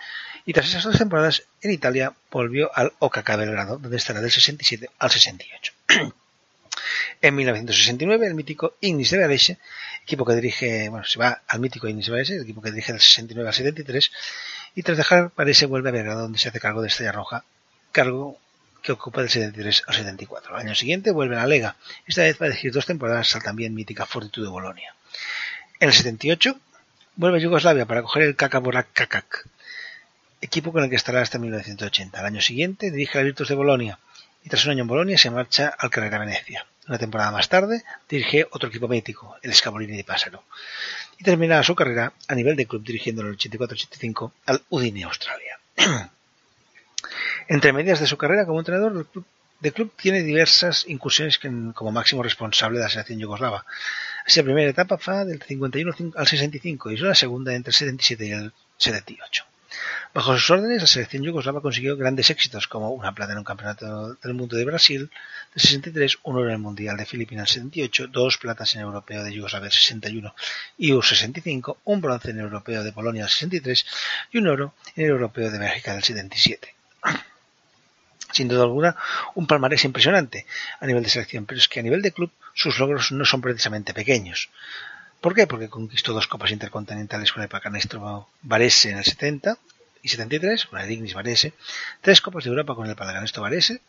y 0.46 0.54
tras 0.54 0.68
esas 0.68 0.84
dos 0.84 0.98
temporadas 0.98 1.44
en 1.62 1.72
Italia 1.72 2.14
volvió 2.30 2.76
al 2.76 2.94
OKK 3.00 3.38
Belgrado, 3.38 3.78
donde 3.78 3.98
estará 3.98 4.22
del 4.22 4.32
67 4.32 4.90
al 5.00 5.12
68. 5.12 5.74
en 7.22 7.36
1969 7.36 8.28
el 8.28 8.36
mítico 8.36 8.76
Ignis 8.82 9.12
de 9.12 9.20
Varese, 9.20 9.58
equipo 10.04 10.26
que 10.26 10.36
dirige, 10.36 10.90
bueno, 10.90 11.06
se 11.06 11.20
va 11.20 11.42
al 11.48 11.60
mítico 11.60 11.88
Ignis 11.88 12.08
de 12.08 12.12
Varese, 12.12 12.36
el 12.36 12.44
equipo 12.44 12.62
que 12.62 12.72
dirige 12.72 12.94
del 12.94 13.02
69 13.02 13.48
al 13.48 13.56
73, 13.56 14.12
y 14.76 14.84
tras 14.84 14.98
dejar 14.98 15.32
Varese 15.36 15.66
vuelve 15.66 15.90
a 15.90 15.92
Belgrado, 15.92 16.22
donde 16.22 16.40
se 16.40 16.50
hace 16.50 16.60
cargo 16.60 16.82
de 16.82 16.88
Estrella 16.88 17.12
Roja 17.12 17.44
cargo 17.92 18.40
que 18.82 18.92
ocupa 18.92 19.22
del 19.22 19.30
73 19.30 19.84
al 19.88 19.96
74. 19.96 20.56
Al 20.56 20.62
año 20.62 20.76
siguiente 20.76 21.12
vuelve 21.12 21.36
a 21.36 21.40
la 21.40 21.48
Lega. 21.48 21.76
Esta 22.06 22.24
vez 22.24 22.42
va 22.42 22.46
a 22.46 22.50
dirigir 22.50 22.72
dos 22.72 22.86
temporadas 22.86 23.36
al 23.36 23.44
también 23.44 23.74
mítica 23.74 24.06
Fortitude 24.06 24.46
de 24.46 24.52
Bolonia. 24.52 24.96
En 25.80 25.90
el 25.90 25.94
78 25.94 26.60
vuelve 27.16 27.38
a 27.38 27.42
Yugoslavia 27.42 27.86
para 27.86 28.02
coger 28.02 28.24
el 28.24 28.36
Kakaborak 28.36 28.94
Kakak, 28.94 29.48
equipo 30.42 30.72
con 30.72 30.84
el 30.84 30.90
que 30.90 30.96
estará 30.96 31.22
hasta 31.22 31.38
1980. 31.40 32.20
Al 32.20 32.26
año 32.26 32.42
siguiente 32.42 32.92
dirige 32.92 33.20
a 33.20 33.24
Virtus 33.24 33.50
de 33.50 33.56
Bolonia 33.56 34.00
y 34.44 34.50
tras 34.50 34.66
un 34.66 34.72
año 34.72 34.82
en 34.82 34.88
Bolonia 34.88 35.18
se 35.18 35.30
marcha 35.30 35.74
al 35.78 35.90
Carrera 35.90 36.20
Venecia. 36.20 36.66
Una 36.88 36.98
temporada 36.98 37.32
más 37.32 37.48
tarde 37.48 37.84
dirige 38.10 38.48
otro 38.52 38.70
equipo 38.70 38.88
mítico, 38.88 39.38
el 39.44 39.54
Scavolini 39.54 39.98
de 39.98 40.04
Pásaro, 40.04 40.44
y 41.18 41.24
termina 41.24 41.62
su 41.64 41.76
carrera 41.76 42.14
a 42.28 42.36
nivel 42.36 42.56
de 42.56 42.66
club 42.66 42.84
dirigiendo 42.84 43.22
en 43.22 43.30
el 43.30 43.38
84-85 43.38 44.32
al 44.48 44.64
Udine 44.70 45.04
Australia. 45.04 45.60
Entre 47.48 47.74
medias 47.74 48.00
de 48.00 48.08
su 48.08 48.18
carrera 48.18 48.46
como 48.46 48.60
entrenador 48.60 48.94
del 48.94 49.06
club, 49.06 49.26
club 49.74 49.94
tiene 49.96 50.24
diversas 50.24 50.86
incursiones 50.88 51.40
como 51.76 51.92
máximo 51.92 52.24
responsable 52.24 52.80
de 52.80 52.86
la 52.86 52.90
selección 52.90 53.20
yugoslava. 53.20 53.66
Esa 54.26 54.44
primera 54.44 54.70
etapa 54.70 54.98
fue 54.98 55.26
del 55.26 55.42
51 55.42 55.94
al 56.16 56.28
65 56.28 56.92
y 56.92 57.02
una 57.02 57.16
segunda 57.16 57.54
entre 57.54 57.70
el 57.70 57.76
77 57.76 58.26
y 58.26 58.32
el 58.32 58.54
78. 58.78 59.46
Bajo 60.14 60.34
sus 60.36 60.50
órdenes, 60.50 60.82
la 60.82 60.88
selección 60.88 61.24
yugoslava 61.24 61.62
consiguió 61.62 61.96
grandes 61.96 62.30
éxitos 62.30 62.68
como 62.68 62.90
una 62.90 63.14
plata 63.14 63.32
en 63.32 63.38
un 63.38 63.46
campeonato 63.46 64.16
del 64.16 64.34
mundo 64.34 64.58
de 64.58 64.66
Brasil 64.66 65.10
del 65.54 65.62
63, 65.62 66.18
un 66.24 66.36
oro 66.36 66.48
en 66.48 66.56
el 66.56 66.60
Mundial 66.60 66.98
de 66.98 67.06
Filipinas 67.06 67.48
del 67.50 67.64
78, 67.64 68.08
dos 68.08 68.38
platas 68.38 68.76
en 68.76 68.82
el 68.82 68.88
Europeo 68.88 69.24
de 69.24 69.34
Yugoslavia 69.34 69.70
del 69.70 69.74
61 69.74 70.36
y 70.78 70.92
U65, 70.92 71.78
un 71.86 72.02
bronce 72.02 72.32
en 72.32 72.40
el 72.40 72.46
Europeo 72.46 72.84
de 72.84 72.92
Polonia 72.92 73.24
del 73.24 73.32
63 73.32 73.86
y 74.32 74.40
un 74.40 74.48
oro 74.48 74.74
en 74.96 75.06
el 75.06 75.12
Europeo 75.12 75.50
de 75.50 75.60
Bélgica 75.60 75.94
del 75.94 76.04
77 76.04 76.81
sin 78.32 78.48
duda 78.48 78.64
alguna, 78.64 78.96
un 79.36 79.48
palmarés 79.48 79.84
impresionante 79.84 80.46
a 80.80 80.86
nivel 80.86 81.04
de 81.04 81.10
selección, 81.10 81.46
pero 81.46 81.60
es 81.60 81.68
que 81.68 81.80
a 81.80 81.84
nivel 81.84 82.02
de 82.02 82.12
club 82.12 82.32
sus 82.54 82.80
logros 82.80 83.12
no 83.12 83.26
son 83.26 83.42
precisamente 83.42 83.94
pequeños. 83.94 84.50
¿Por 85.20 85.36
qué? 85.36 85.46
Porque 85.48 85.70
conquistó 85.70 86.14
dos 86.14 86.28
copas 86.28 86.52
intercontinentales 86.52 87.32
con 87.32 87.44
el 87.44 87.50
Pacanestro 87.50 88.28
Varese 88.42 88.90
en 88.90 88.98
el 88.98 89.04
70 89.04 89.58
y 90.02 90.10
73, 90.10 90.66
con 90.66 90.80
el 90.80 90.90
Ignis 90.90 91.14
Varese, 91.14 91.54
tres 92.02 92.22
copas 92.22 92.44
de 92.44 92.50
Europa 92.50 92.74
con 92.74 92.90
el 92.90 92.96
Pacanestro 92.96 93.44
Varese, 93.44 93.82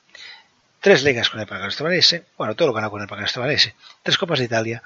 tres 0.81 1.02
legas 1.02 1.31
con 1.31 1.40
el 1.40 1.47
Pacanestro 1.47 1.85
Varese, 1.85 2.26
bueno, 2.37 2.54
todo 2.54 2.69
lo 2.69 2.75
ganó 2.75 2.90
con 2.90 3.00
el 3.00 3.09
Pacanestro 3.09 3.42
Varese, 3.42 3.75
tres 4.02 4.19
copas 4.19 4.40
de 4.40 4.45
Italia 4.45 4.83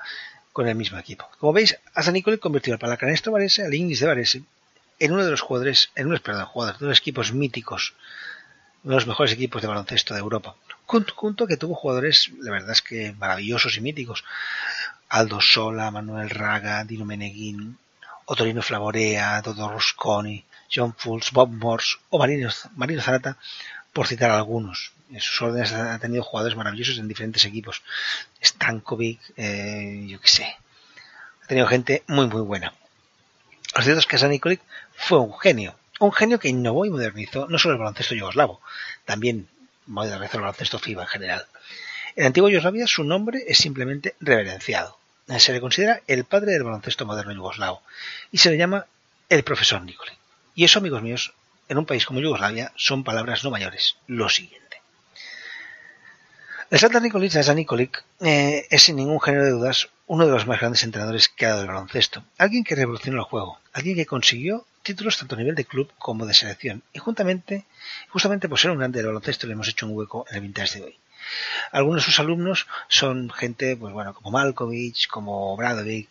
con 0.52 0.68
el 0.68 0.76
mismo 0.76 0.99
equipo. 0.99 1.28
Como 1.38 1.52
veis, 1.52 1.76
hasta 1.95 2.12
Nicole 2.12 2.38
convirtió 2.38 2.73
al 2.73 2.78
Pacanestro 2.78 3.33
Varese, 3.33 3.64
al 3.64 3.75
Ignis 3.75 4.00
de 4.00 4.06
Varese, 4.06 4.42
en 4.98 5.12
uno 5.12 5.24
de 5.24 5.30
los 5.30 5.40
jugadores, 5.40 5.90
en 5.94 6.06
unos, 6.06 6.20
perdón, 6.20 6.46
jugadores, 6.46 6.80
de 6.80 6.86
los 6.86 6.98
equipos 6.98 7.32
míticos 7.32 7.94
uno 8.86 8.94
de 8.94 9.00
los 9.00 9.08
mejores 9.08 9.32
equipos 9.32 9.60
de 9.60 9.66
baloncesto 9.66 10.14
de 10.14 10.20
Europa. 10.20 10.54
Junto, 10.86 11.48
que 11.48 11.56
tuvo 11.56 11.74
jugadores, 11.74 12.30
la 12.38 12.52
verdad 12.52 12.70
es 12.70 12.82
que 12.82 13.12
maravillosos 13.18 13.76
y 13.76 13.80
míticos. 13.80 14.22
Aldo 15.08 15.40
Sola, 15.40 15.90
Manuel 15.90 16.30
Raga, 16.30 16.84
Dino 16.84 17.04
Meneguín, 17.04 17.78
Otorino 18.26 18.62
Flavorea, 18.62 19.42
Dodo 19.42 19.68
Rusconi, 19.68 20.44
John 20.72 20.94
Fultz, 20.94 21.32
Bob 21.32 21.50
Morse 21.50 21.96
o 22.10 22.18
Marino, 22.20 22.48
Marino 22.76 23.02
Zanata, 23.02 23.36
por 23.92 24.06
citar 24.06 24.30
algunos. 24.30 24.92
En 25.10 25.20
sus 25.20 25.42
órdenes 25.42 25.72
ha 25.72 25.98
tenido 25.98 26.22
jugadores 26.22 26.56
maravillosos 26.56 26.98
en 26.98 27.08
diferentes 27.08 27.44
equipos. 27.44 27.82
Stankovic, 28.40 29.18
eh, 29.36 30.06
yo 30.06 30.20
qué 30.20 30.28
sé. 30.28 30.56
Ha 31.42 31.46
tenido 31.48 31.66
gente 31.66 32.04
muy, 32.06 32.28
muy 32.28 32.42
buena. 32.42 32.72
Cierto 33.83 34.00
es 34.00 34.06
que 34.06 34.18
San 34.18 34.33
fue 34.95 35.18
un 35.18 35.38
genio 35.38 35.76
un 35.99 36.12
genio 36.12 36.38
que 36.38 36.49
innovó 36.49 36.85
y 36.85 36.90
modernizó 36.90 37.47
no 37.49 37.59
solo 37.59 37.75
el 37.75 37.78
baloncesto 37.78 38.14
yugoslavo, 38.14 38.61
también 39.04 39.49
modernizó 39.87 40.37
el 40.37 40.42
baloncesto 40.42 40.78
FIBA 40.78 41.02
en 41.02 41.09
general. 41.09 41.47
En 42.16 42.26
antigua 42.26 42.50
Yugoslavia 42.50 42.87
su 42.87 43.04
nombre 43.04 43.45
es 43.47 43.59
simplemente 43.59 44.14
reverenciado. 44.21 44.99
Se 45.38 45.52
le 45.52 45.61
considera 45.61 46.00
el 46.06 46.25
padre 46.25 46.52
del 46.52 46.64
baloncesto 46.64 47.04
moderno 47.04 47.33
yugoslavo 47.33 47.83
y 48.30 48.38
se 48.38 48.50
le 48.50 48.59
llama 48.59 48.87
el 49.28 49.42
profesor 49.42 49.83
Nikoli. 49.83 50.12
Y 50.54 50.64
eso, 50.64 50.78
amigos 50.78 51.02
míos, 51.02 51.35
en 51.68 51.78
un 51.78 51.87
país 51.87 52.06
como 52.06 52.21
Yugoslavia 52.21 52.73
son 52.76 53.04
palabras 53.04 53.42
no 53.45 53.50
mayores. 53.50 53.97
Lo 54.06 54.28
siguiente. 54.28 54.80
El 56.71 56.78
Santa 56.78 57.00
Nikolic 57.00 57.33
Nikolic 57.54 58.04
eh, 58.21 58.66
es 58.71 58.83
sin 58.83 58.97
ningún 58.97 59.21
género 59.21 59.45
de 59.45 59.50
dudas 59.50 59.88
uno 60.06 60.25
de 60.25 60.32
los 60.32 60.46
más 60.46 60.60
grandes 60.60 60.84
entrenadores 60.84 61.28
que 61.28 61.46
ha 61.46 61.50
dado 61.50 61.62
el 61.62 61.68
baloncesto. 61.68 62.25
Alguien 62.38 62.64
que 62.64 62.75
revolucionó 62.75 63.18
el 63.18 63.25
juego, 63.25 63.58
alguien 63.72 63.96
que 63.96 64.06
consiguió 64.06 64.64
títulos 64.82 65.18
tanto 65.18 65.34
a 65.34 65.38
nivel 65.38 65.56
de 65.56 65.64
club 65.64 65.90
como 65.98 66.26
de 66.26 66.34
selección. 66.34 66.82
Y 66.92 67.00
juntamente, 67.00 67.64
justamente 68.10 68.48
por 68.48 68.58
ser 68.58 68.70
un 68.70 68.78
grande 68.78 68.98
del 68.98 69.08
baloncesto 69.08 69.46
le 69.46 69.54
hemos 69.54 69.68
hecho 69.68 69.86
un 69.86 69.96
hueco 69.96 70.25
en 70.30 70.36
el 70.36 70.42
vintage 70.42 70.78
de 70.78 70.84
hoy. 70.84 70.98
Algunos 71.72 72.02
de 72.02 72.06
sus 72.06 72.20
alumnos 72.20 72.68
son 72.88 73.30
gente, 73.30 73.76
pues 73.76 73.92
bueno, 73.92 74.14
como 74.14 74.30
Malkovich, 74.30 75.08
como 75.08 75.56
Bradovic, 75.56 76.08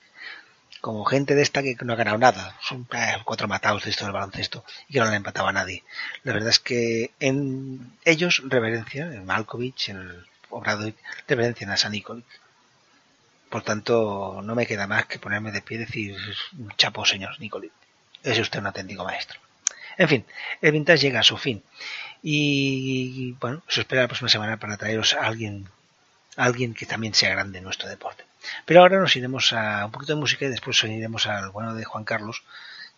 como 0.81 1.05
gente 1.05 1.35
de 1.35 1.41
esta 1.41 1.63
que 1.63 1.77
no 1.81 1.93
ha 1.93 1.95
ganado 1.95 2.17
nada. 2.17 2.57
Son 2.61 2.85
eh, 2.93 3.15
cuatro 3.23 3.47
matados 3.47 3.85
de 3.85 3.91
esto 3.91 4.03
del 4.03 4.13
baloncesto 4.13 4.65
y 4.89 4.93
que 4.93 4.99
no 4.99 5.09
le 5.09 5.15
empataba 5.15 5.49
a 5.49 5.53
nadie. 5.53 5.83
La 6.23 6.33
verdad 6.33 6.49
es 6.49 6.59
que 6.59 7.11
en 7.21 7.93
ellos 8.03 8.43
reverencia, 8.45 9.05
en 9.05 9.25
Malkovich, 9.25 9.89
en 9.89 10.25
Obradovic, 10.49 10.97
reverencian 11.27 11.71
a 11.71 11.77
San 11.77 11.95
Por 13.49 13.63
tanto, 13.63 14.41
no 14.43 14.55
me 14.55 14.65
queda 14.65 14.87
más 14.87 15.05
que 15.05 15.19
ponerme 15.19 15.51
de 15.51 15.61
pie 15.61 15.77
y 15.77 15.79
decir, 15.79 16.17
chapo, 16.77 17.05
señor 17.05 17.39
Nikolic 17.39 17.71
es 18.25 18.39
usted 18.39 18.59
un 18.59 18.67
auténtico 18.67 19.05
maestro. 19.05 19.39
En 19.97 20.09
fin, 20.09 20.25
el 20.61 20.71
vintage 20.71 20.99
llega 20.99 21.19
a 21.19 21.23
su 21.23 21.37
fin. 21.37 21.63
Y 22.21 23.33
bueno, 23.33 23.61
se 23.67 23.81
espera 23.81 24.01
la 24.01 24.07
próxima 24.07 24.29
semana 24.29 24.57
para 24.57 24.77
traeros 24.77 25.13
a 25.13 25.25
alguien, 25.25 25.69
alguien 26.35 26.73
que 26.73 26.85
también 26.85 27.13
sea 27.13 27.29
grande 27.29 27.59
en 27.59 27.63
nuestro 27.63 27.87
deporte. 27.87 28.25
Pero 28.65 28.81
ahora 28.81 28.99
nos 28.99 29.15
iremos 29.15 29.53
a 29.53 29.85
un 29.85 29.91
poquito 29.91 30.13
de 30.13 30.19
música 30.19 30.45
y 30.45 30.49
después 30.49 30.83
iremos 30.83 31.27
al 31.27 31.51
bueno 31.51 31.75
de 31.75 31.85
Juan 31.85 32.03
Carlos, 32.03 32.43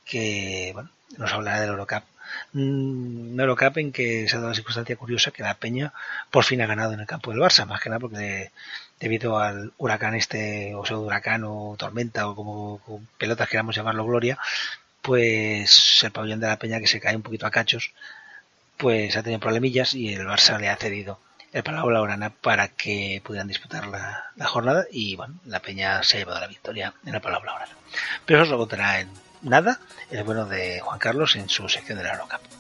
que 0.06 0.72
bueno, 0.74 0.90
nos 1.18 1.32
hablará 1.34 1.60
del 1.60 1.72
Eurocup. 1.72 2.04
Mm, 2.54 3.34
un 3.34 3.40
Eurocup 3.40 3.78
en 3.78 3.92
que 3.92 4.28
se 4.28 4.36
ha 4.36 4.40
dado 4.40 4.50
la 4.50 4.56
circunstancia 4.56 4.96
curiosa 4.96 5.32
que 5.32 5.44
la 5.44 5.56
Peña 5.56 5.94
por 6.32 6.44
fin 6.44 6.62
ha 6.62 6.68
ganado 6.68 6.94
en 6.94 7.00
el 7.00 7.08
campo 7.08 7.32
del 7.32 7.40
Barça, 7.40 7.66
más 7.66 7.82
que 7.82 7.90
nada 7.90 8.00
porque 8.00 8.52
debido 9.00 9.40
al 9.40 9.74
huracán 9.78 10.16
este, 10.16 10.74
o 10.76 10.86
sea, 10.86 10.98
huracán 10.98 11.44
o 11.46 11.76
tormenta 11.78 12.28
o 12.28 12.36
como, 12.36 12.80
como 12.80 13.02
pelotas 13.18 13.50
queramos 13.50 13.76
llamarlo 13.76 14.06
Gloria, 14.06 14.38
pues 15.02 16.04
el 16.04 16.12
pabellón 16.12 16.40
de 16.40 16.48
la 16.48 16.60
Peña 16.60 16.80
que 16.80 16.88
se 16.88 17.00
cae 17.00 17.16
un 17.16 17.22
poquito 17.24 17.46
a 17.48 17.52
cachos, 17.52 17.94
pues 18.78 19.16
ha 19.18 19.24
tenido 19.24 19.40
problemillas 19.40 19.94
y 19.94 20.14
el 20.14 20.28
Barça 20.28 20.60
le 20.60 20.70
ha 20.70 20.78
cedido 20.78 21.20
el 21.54 21.64
Palau 21.64 21.90
Laurana 21.90 22.30
para 22.30 22.68
que 22.68 23.22
pudieran 23.24 23.48
disputar 23.48 23.88
la, 23.88 24.32
jornada 24.46 24.86
y 24.92 25.16
bueno, 25.16 25.36
la 25.46 25.60
Peña 25.62 26.04
se 26.04 26.18
ha 26.18 26.20
llevado 26.20 26.40
la 26.42 26.48
victoria 26.48 26.94
en 27.06 27.16
el 27.16 27.22
Palau 27.22 27.44
Laurana. 27.44 27.72
Pero 28.26 28.40
eso 28.40 28.46
os 28.46 28.52
lo 28.52 28.58
contará 28.58 29.00
en 29.00 29.10
nada 29.42 29.80
el 30.12 30.24
bueno 30.24 30.46
de 30.46 30.80
Juan 30.80 31.00
Carlos 31.00 31.36
en 31.36 31.50
su 31.50 31.68
sección 31.70 31.98
de 31.98 32.04
la 32.04 32.14
Eurocup. 32.14 32.57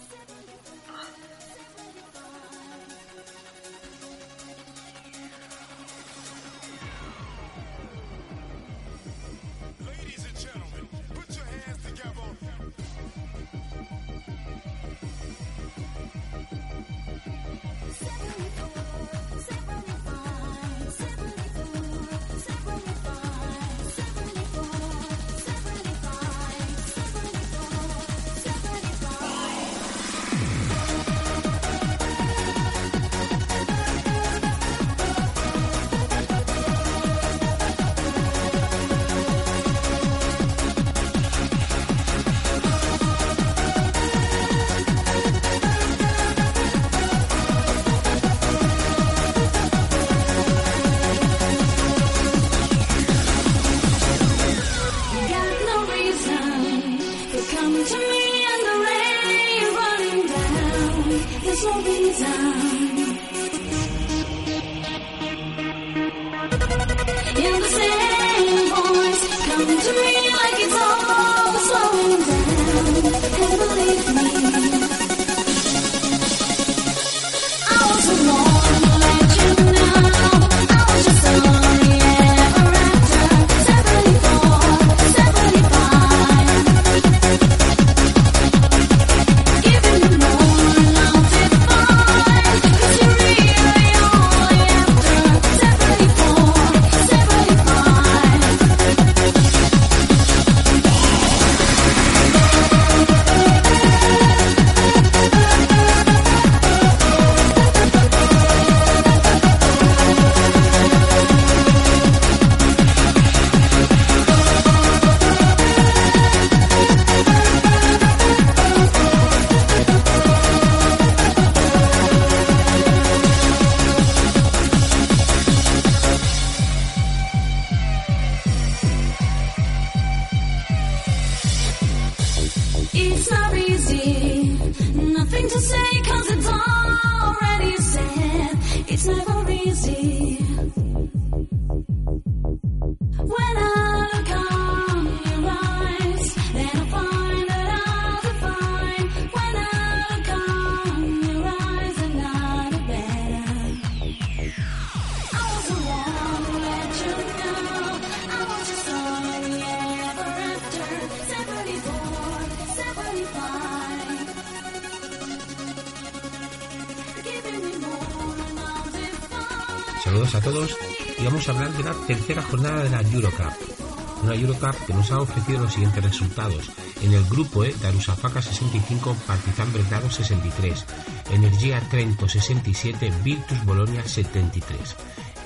Que 174.57 174.93
nos 174.93 175.11
ha 175.11 175.19
ofrecido 175.19 175.59
los 175.59 175.73
siguientes 175.73 176.03
resultados. 176.03 176.71
En 177.03 177.13
el 177.13 177.23
grupo 177.25 177.63
E, 177.63 177.75
Darusafaka 177.79 178.41
65, 178.41 179.15
Partizan 179.27 179.71
Belgrado 179.71 180.09
63, 180.09 180.83
Energía 181.31 181.79
Trento 181.91 182.27
67, 182.27 183.11
Virtus 183.23 183.63
Bolonia 183.65 184.03
73. 184.03 184.95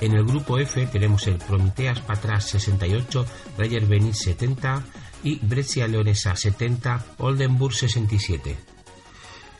En 0.00 0.12
el 0.14 0.24
grupo 0.24 0.58
F 0.58 0.86
tenemos 0.86 1.26
el 1.26 1.36
Prometeas 1.36 2.00
Patras 2.00 2.48
68, 2.48 3.26
Rayer 3.58 3.84
Benis 3.84 4.18
70 4.20 4.82
y 5.24 5.38
Brescia 5.40 5.86
Leonesa 5.86 6.34
70, 6.34 7.04
Oldenburg 7.18 7.74
67. 7.74 8.56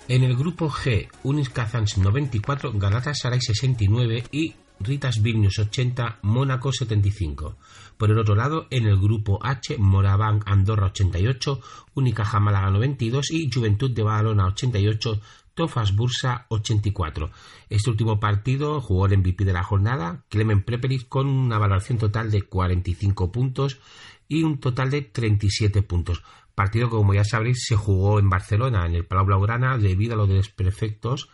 En 0.08 0.24
el 0.24 0.34
grupo 0.34 0.70
G, 0.70 1.10
Unis 1.24 1.50
Kazans 1.50 1.98
94, 1.98 2.72
Galatasaray 2.72 3.40
69 3.42 4.24
y 4.32 4.54
Ritas 4.84 5.22
Vilnius 5.22 5.58
80, 5.58 6.18
Mónaco 6.22 6.72
75. 6.72 7.56
Por 7.96 8.10
el 8.10 8.18
otro 8.18 8.34
lado, 8.34 8.66
en 8.70 8.86
el 8.86 8.98
grupo 8.98 9.38
H, 9.42 9.76
Moraván 9.78 10.40
Andorra 10.46 10.86
88, 10.86 11.60
Unicaja 11.94 12.40
Málaga 12.40 12.70
92 12.70 13.30
y 13.30 13.50
Juventud 13.52 13.90
de 13.90 14.02
Badalona 14.02 14.46
88, 14.46 15.20
Tofas 15.54 15.94
Bursa 15.94 16.46
84. 16.48 17.30
Este 17.68 17.90
último 17.90 18.18
partido 18.18 18.80
jugó 18.80 19.06
el 19.06 19.18
MVP 19.18 19.44
de 19.44 19.52
la 19.52 19.62
jornada, 19.62 20.24
Clemen 20.28 20.62
Prepelic, 20.62 21.08
con 21.08 21.26
una 21.26 21.58
valoración 21.58 21.98
total 21.98 22.30
de 22.30 22.42
45 22.42 23.30
puntos 23.30 23.80
y 24.28 24.42
un 24.42 24.58
total 24.58 24.90
de 24.90 25.02
37 25.02 25.82
puntos. 25.82 26.22
Partido 26.54 26.88
que, 26.88 26.96
como 26.96 27.14
ya 27.14 27.24
sabréis, 27.24 27.64
se 27.66 27.76
jugó 27.76 28.18
en 28.18 28.28
Barcelona, 28.28 28.86
en 28.86 28.94
el 28.94 29.06
Palau 29.06 29.26
Blaugrana, 29.26 29.78
debido 29.78 30.14
a 30.14 30.16
los 30.16 30.28
desperfectos 30.28 31.28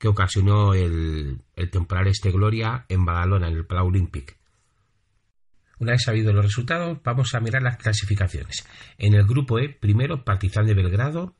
que 0.00 0.08
ocasionó 0.08 0.72
el, 0.72 1.42
el 1.54 1.70
temporal 1.70 2.08
este 2.08 2.32
Gloria 2.32 2.86
en 2.88 3.04
Badalona, 3.04 3.48
en 3.48 3.56
el 3.56 3.66
Palau 3.66 3.88
Olympic. 3.88 4.38
Una 5.78 5.92
vez 5.92 6.04
sabido 6.04 6.32
los 6.32 6.44
resultados, 6.44 6.98
vamos 7.04 7.34
a 7.34 7.40
mirar 7.40 7.62
las 7.62 7.76
clasificaciones. 7.76 8.66
En 8.96 9.12
el 9.12 9.26
grupo 9.26 9.58
E, 9.58 9.68
primero 9.68 10.24
Partizan 10.24 10.64
de 10.64 10.72
Belgrado, 10.72 11.36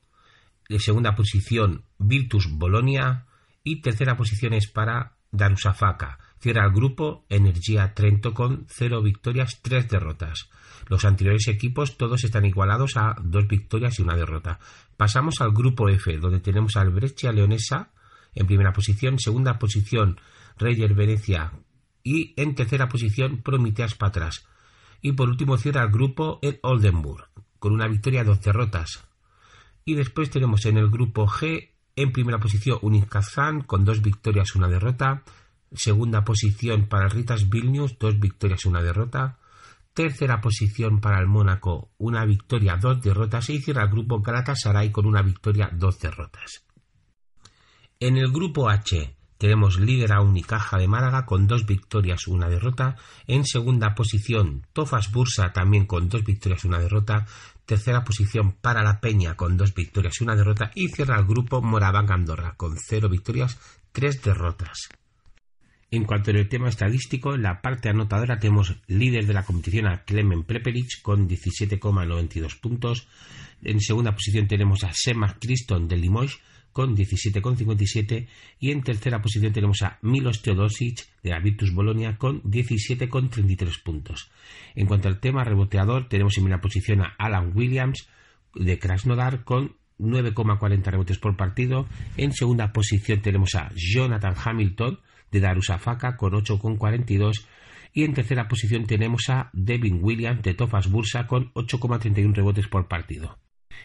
en 0.69 0.79
segunda 0.79 1.15
posición 1.15 1.85
Virtus 1.97 2.51
Bolonia 2.51 3.25
y 3.63 3.81
tercera 3.81 4.15
posición 4.15 4.53
es 4.53 4.67
para 4.67 5.17
Darusafaka. 5.31 6.19
Cierra 6.39 6.65
el 6.65 6.71
grupo 6.71 7.25
Energía 7.29 7.95
Trento 7.95 8.35
con 8.35 8.67
0 8.69 9.01
victorias, 9.01 9.59
3 9.63 9.89
derrotas. 9.89 10.49
Los 10.87 11.03
anteriores 11.03 11.47
equipos 11.47 11.97
todos 11.97 12.23
están 12.23 12.45
igualados 12.45 12.95
a 12.95 13.15
2 13.23 13.47
victorias 13.47 13.97
y 13.97 14.03
una 14.03 14.15
derrota. 14.15 14.59
Pasamos 14.97 15.41
al 15.41 15.51
grupo 15.51 15.89
F, 15.89 16.15
donde 16.17 16.41
tenemos 16.41 16.77
al 16.77 16.91
Brescia 16.91 17.31
Leonesa 17.31 17.91
en 18.33 18.47
primera 18.47 18.73
posición, 18.73 19.19
segunda 19.19 19.59
posición 19.59 20.19
Reyer 20.57 20.93
Venecia 20.93 21.53
y 22.03 22.33
en 22.37 22.55
tercera 22.55 22.87
posición 22.87 23.41
Prometeas 23.41 23.95
Patras. 23.95 24.45
Y 25.01 25.13
por 25.13 25.29
último 25.29 25.57
cierra 25.57 25.83
el 25.83 25.91
grupo 25.91 26.39
el 26.41 26.59
Oldenburg, 26.61 27.29
con 27.59 27.73
una 27.73 27.87
victoria 27.87 28.23
dos 28.23 28.41
derrotas. 28.41 29.03
Y 29.83 29.95
después 29.95 30.29
tenemos 30.29 30.65
en 30.65 30.77
el 30.77 30.89
grupo 30.89 31.27
G 31.27 31.71
en 31.95 32.11
primera 32.11 32.39
posición 32.39 32.79
Unikazan 32.81 33.61
con 33.61 33.83
dos 33.83 34.01
victorias 34.01 34.49
y 34.53 34.57
una 34.57 34.67
derrota. 34.67 35.23
Segunda 35.73 36.23
posición 36.23 36.87
para 36.87 37.05
el 37.05 37.11
Ritas 37.11 37.49
Vilnius, 37.49 37.97
dos 37.97 38.19
victorias 38.19 38.65
y 38.65 38.67
una 38.67 38.81
derrota. 38.81 39.39
Tercera 39.93 40.39
posición 40.39 41.01
para 41.01 41.19
el 41.19 41.27
Mónaco, 41.27 41.91
una 41.97 42.25
victoria, 42.25 42.77
dos 42.77 43.01
derrotas. 43.01 43.49
Y 43.49 43.59
cierra 43.59 43.83
el 43.83 43.89
grupo 43.89 44.21
Galatasaray 44.21 44.91
con 44.91 45.05
una 45.05 45.21
victoria, 45.21 45.69
dos 45.73 45.99
derrotas. 45.99 46.63
En 48.01 48.17
el 48.17 48.31
grupo 48.31 48.67
H 48.67 49.13
tenemos 49.37 49.79
líder 49.79 50.13
a 50.13 50.21
Unicaja 50.21 50.79
de 50.79 50.87
Málaga 50.87 51.27
con 51.27 51.45
dos 51.45 51.67
victorias, 51.67 52.25
una 52.25 52.49
derrota. 52.49 52.95
En 53.27 53.45
segunda 53.45 53.93
posición, 53.93 54.65
Tofas 54.73 55.11
Bursa 55.11 55.53
también 55.53 55.85
con 55.85 56.09
dos 56.09 56.23
victorias, 56.23 56.65
una 56.65 56.79
derrota. 56.79 57.27
Tercera 57.63 58.03
posición 58.03 58.53
para 58.53 58.81
La 58.81 58.99
Peña 58.99 59.35
con 59.35 59.55
dos 59.55 59.75
victorias 59.75 60.19
y 60.19 60.23
una 60.23 60.35
derrota. 60.35 60.71
Y 60.73 60.87
cierra 60.87 61.19
el 61.19 61.27
grupo 61.27 61.61
Moraván 61.61 62.11
Andorra 62.11 62.55
con 62.57 62.75
cero 62.75 63.07
victorias, 63.07 63.59
tres 63.91 64.19
derrotas. 64.23 64.89
En 65.91 66.05
cuanto 66.05 66.31
al 66.31 66.49
tema 66.49 66.69
estadístico, 66.69 67.35
en 67.35 67.43
la 67.43 67.61
parte 67.61 67.89
anotadora 67.89 68.39
tenemos 68.39 68.77
líder 68.87 69.27
de 69.27 69.33
la 69.35 69.45
competición 69.45 69.85
a 69.85 70.05
Clemen 70.05 70.43
Prepelic 70.43 71.03
con 71.03 71.29
17,92 71.29 72.59
puntos. 72.59 73.07
En 73.61 73.79
segunda 73.79 74.15
posición 74.15 74.47
tenemos 74.47 74.83
a 74.85 74.91
Semas 74.91 75.35
Criston 75.39 75.87
de 75.87 75.97
Limoges 75.97 76.39
con 76.71 76.95
17,57 76.95 78.27
y 78.59 78.71
en 78.71 78.83
tercera 78.83 79.21
posición 79.21 79.53
tenemos 79.53 79.81
a 79.81 79.97
Milos 80.01 80.41
Teodosic 80.41 81.07
de 81.21 81.29
la 81.31 81.39
Virtus 81.39 81.73
Bolonia 81.73 82.17
con 82.17 82.41
17,33 82.43 83.83
puntos. 83.83 84.31
En 84.75 84.87
cuanto 84.87 85.07
al 85.07 85.19
tema 85.19 85.43
reboteador, 85.43 86.07
tenemos 86.07 86.37
en 86.37 86.43
primera 86.43 86.61
posición 86.61 87.01
a 87.01 87.15
Alan 87.17 87.51
Williams 87.55 88.07
de 88.55 88.79
Krasnodar 88.79 89.43
con 89.43 89.75
9,40 89.99 90.83
rebotes 90.83 91.19
por 91.19 91.37
partido. 91.37 91.87
En 92.17 92.33
segunda 92.33 92.73
posición 92.73 93.21
tenemos 93.21 93.55
a 93.55 93.71
Jonathan 93.75 94.35
Hamilton 94.43 94.99
de 95.31 95.39
Darusafaka 95.39 96.17
con 96.17 96.33
8,42 96.33 97.45
y 97.93 98.03
en 98.03 98.13
tercera 98.13 98.47
posición 98.47 98.85
tenemos 98.85 99.29
a 99.29 99.49
Devin 99.53 99.99
Williams 100.01 100.41
de 100.41 100.53
Tofas 100.53 100.89
Bursa 100.89 101.27
con 101.27 101.53
8,31 101.53 102.33
rebotes 102.33 102.67
por 102.67 102.87
partido. 102.87 103.37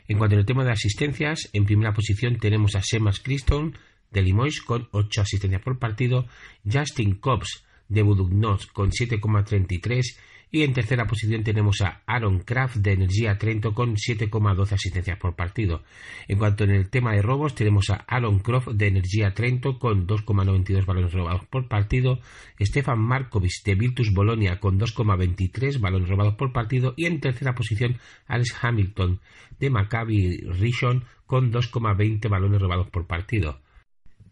En 0.09 0.19
cuanto 0.19 0.37
al 0.37 0.47
tema 0.47 0.65
de 0.65 0.73
asistencias, 0.73 1.49
en 1.53 1.65
primera 1.65 1.93
posición 1.93 2.39
tenemos 2.39 2.77
a 2.77 2.83
Semas 2.83 3.21
Criston 3.21 3.77
de 4.11 4.23
Limoges 4.23 4.63
con 4.63 4.89
8 4.93 5.23
asistencias 5.23 5.63
por 5.63 5.79
partido, 5.79 6.27
Justin 6.71 7.15
Cobbs 7.17 7.65
de 7.89 8.03
Budugnos 8.03 8.67
con 8.67 8.91
7,33 8.91 10.17
y 10.57 10.63
en 10.63 10.73
tercera 10.73 11.07
posición 11.07 11.45
tenemos 11.45 11.83
a 11.83 12.01
Aaron 12.07 12.39
Kraft 12.39 12.77
de 12.77 12.93
Energía 12.93 13.37
Trento 13.37 13.75
con 13.75 13.97
7,12 13.97 14.73
asistencias 14.73 15.19
por 15.19 15.37
partido. 15.37 15.83
En 16.29 16.39
cuanto 16.39 16.65
en 16.65 16.71
el 16.71 16.89
tema 16.89 17.13
de 17.13 17.21
robos, 17.21 17.55
tenemos 17.55 17.91
a 17.91 18.07
Aaron 18.09 18.39
Croft 18.39 18.69
de 18.69 18.87
Energía 18.87 19.35
Trento 19.35 19.79
con 19.79 20.07
2,92 20.07 20.87
balones 20.87 21.13
robados 21.13 21.45
por 21.51 21.69
partido, 21.69 22.21
Stefan 22.59 23.01
Markovic 23.01 23.53
de 23.67 23.75
Virtus 23.75 24.15
Bolonia 24.15 24.59
con 24.59 24.81
2,23 24.81 25.79
balones 25.79 26.09
robados 26.09 26.37
por 26.37 26.55
partido 26.55 26.95
y 26.97 27.05
en 27.05 27.21
tercera 27.21 27.55
posición 27.55 27.99
Alex 28.27 28.57
Hamilton 28.63 29.21
de 29.61 29.69
Maccabi 29.69 30.39
Rishon 30.39 31.05
con 31.27 31.53
2,20 31.53 32.31
balones 32.31 32.63
robados 32.63 32.89
por 32.89 33.07
partido. 33.07 33.61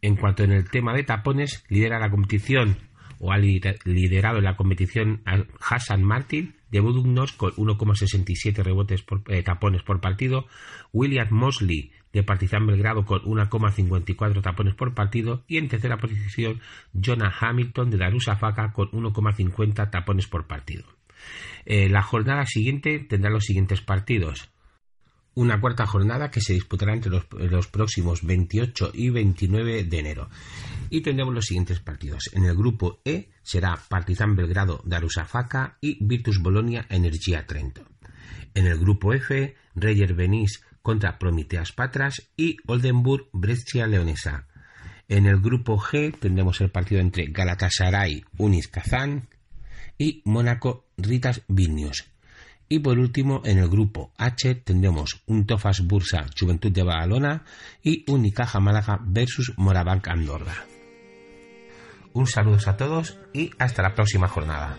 En 0.01 0.17
cuanto 0.17 0.43
en 0.43 0.53
el 0.53 0.71
tema 0.71 0.95
de 0.95 1.03
tapones, 1.03 1.67
lidera 1.69 1.99
la 1.99 2.11
competición 2.11 2.79
o 3.25 3.33
ha 3.33 3.39
liderado 3.39 4.43
la 4.43 4.55
competición 4.55 5.23
Hassan 5.59 6.05
Martin 6.05 6.57
de 6.71 6.81
Budugnos 6.81 7.33
con 7.33 7.53
1,67 7.53 8.63
rebotes 8.63 9.01
por, 9.01 9.23
eh, 9.29 9.43
tapones 9.43 9.83
por 9.83 10.03
partido, 10.03 10.47
William 10.93 11.29
Mosley 11.31 11.91
de 12.13 12.23
Partizan 12.23 12.67
Belgrado 12.67 13.07
con 13.07 13.23
1,54 13.23 14.43
tapones 14.43 14.75
por 14.75 14.93
partido. 14.93 15.43
Y 15.49 15.57
en 15.57 15.69
tercera 15.69 15.97
posición 15.97 16.61
Jonah 16.93 17.35
Hamilton 17.41 17.89
de 17.89 17.97
Darusafaka 17.97 18.75
con 18.75 18.91
1,50 18.91 19.91
tapones 19.91 20.27
por 20.27 20.47
partido. 20.47 20.85
Eh, 21.65 21.89
la 21.89 22.03
jornada 22.03 22.45
siguiente 22.45 22.99
tendrá 22.99 23.31
los 23.31 23.45
siguientes 23.45 23.81
partidos 23.81 24.54
una 25.35 25.61
cuarta 25.61 25.87
jornada 25.87 26.31
que 26.31 26.41
se 26.41 26.53
disputará 26.53 26.93
entre 26.93 27.11
los, 27.11 27.67
próximos 27.69 28.25
28 28.25 28.93
y 28.95 29.11
29 29.11 29.85
de 29.85 29.99
enero. 29.99 30.29
Y 30.91 31.01
tendremos 31.01 31.35
los 31.35 31.47
siguientes 31.47 31.81
partidos. 31.81 32.31
En 32.33 32.45
el 32.45 32.57
grupo 32.57 33.01
E 33.05 33.31
será 33.43 33.79
Partizan 33.89 34.37
Belgrado 34.37 34.81
Darusafaka 34.85 35.79
y 35.81 35.99
Virtus 36.05 36.41
Bolonia 36.41 36.87
Energía 36.89 37.47
Trento. 37.47 37.85
En 38.55 38.67
el 38.67 38.79
grupo 38.79 39.13
F, 39.13 39.57
Reyer 39.75 40.15
Benis 40.15 40.63
contra 40.83 41.19
Prometeas 41.19 41.73
Patras 41.73 42.31
y 42.37 42.59
Oldenburg 42.67 43.29
Brescia 43.33 43.87
Leonesa. 43.87 44.47
En 45.09 45.27
el 45.27 45.41
grupo 45.41 45.79
G 45.79 46.17
tendremos 46.19 46.61
el 46.61 46.71
partido 46.71 47.01
entre 47.01 47.27
Galatasaray 47.27 48.25
Unis 48.39 48.69
Kazán 48.69 49.29
y 49.99 50.23
Mónaco 50.25 50.87
Ritas 50.97 51.43
Vilnius. 51.49 52.14
Y 52.69 52.79
por 52.79 52.99
último, 52.99 53.43
en 53.45 53.59
el 53.59 53.69
grupo 53.69 54.13
H 54.17 54.55
tendremos 54.57 55.23
un 55.27 55.47
Tofas 55.47 55.87
Bursa 55.87 56.27
Juventud 56.39 56.73
de 56.73 56.83
Badalona 56.83 57.45
y 57.83 58.11
un 58.11 58.25
Icaja 58.25 58.61
Málaga 58.61 59.01
versus 59.05 59.53
Morabanc 59.57 60.09
Andorra. 60.09 60.67
Un 62.15 62.27
saludo 62.27 62.59
a 62.67 62.77
todos 62.77 63.19
y 63.33 63.51
hasta 63.59 63.83
la 63.83 63.95
próxima 63.95 64.29
jornada. 64.29 64.79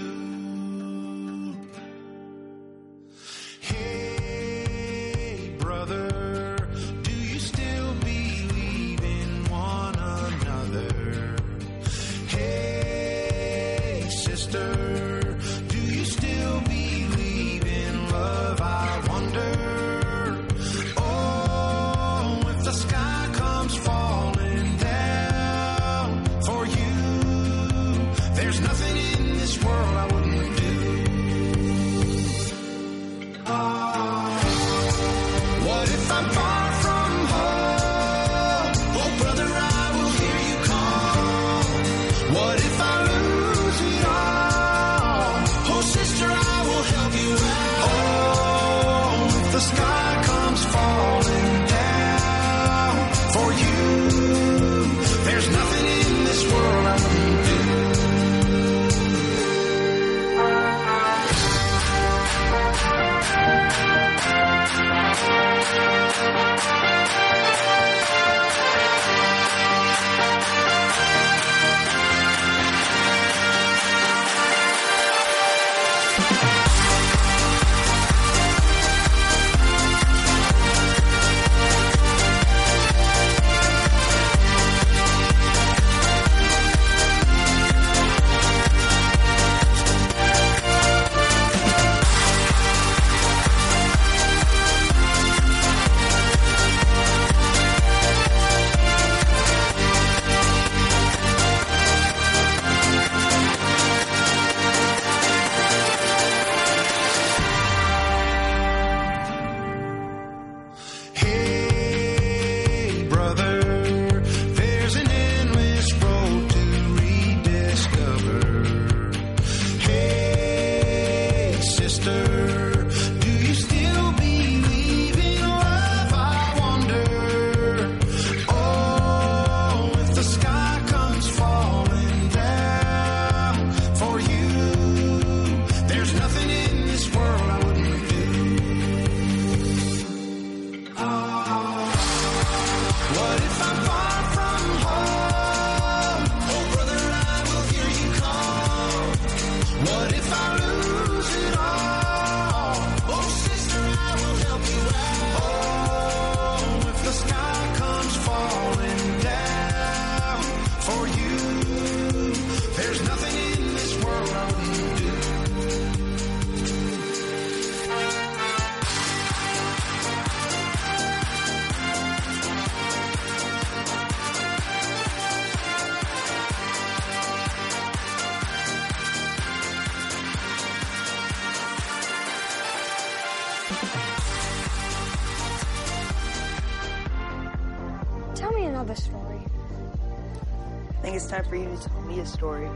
To 192.23 192.37
tell 192.37 192.51
me 192.51 192.65
a 192.65 192.65
story. 192.65 192.67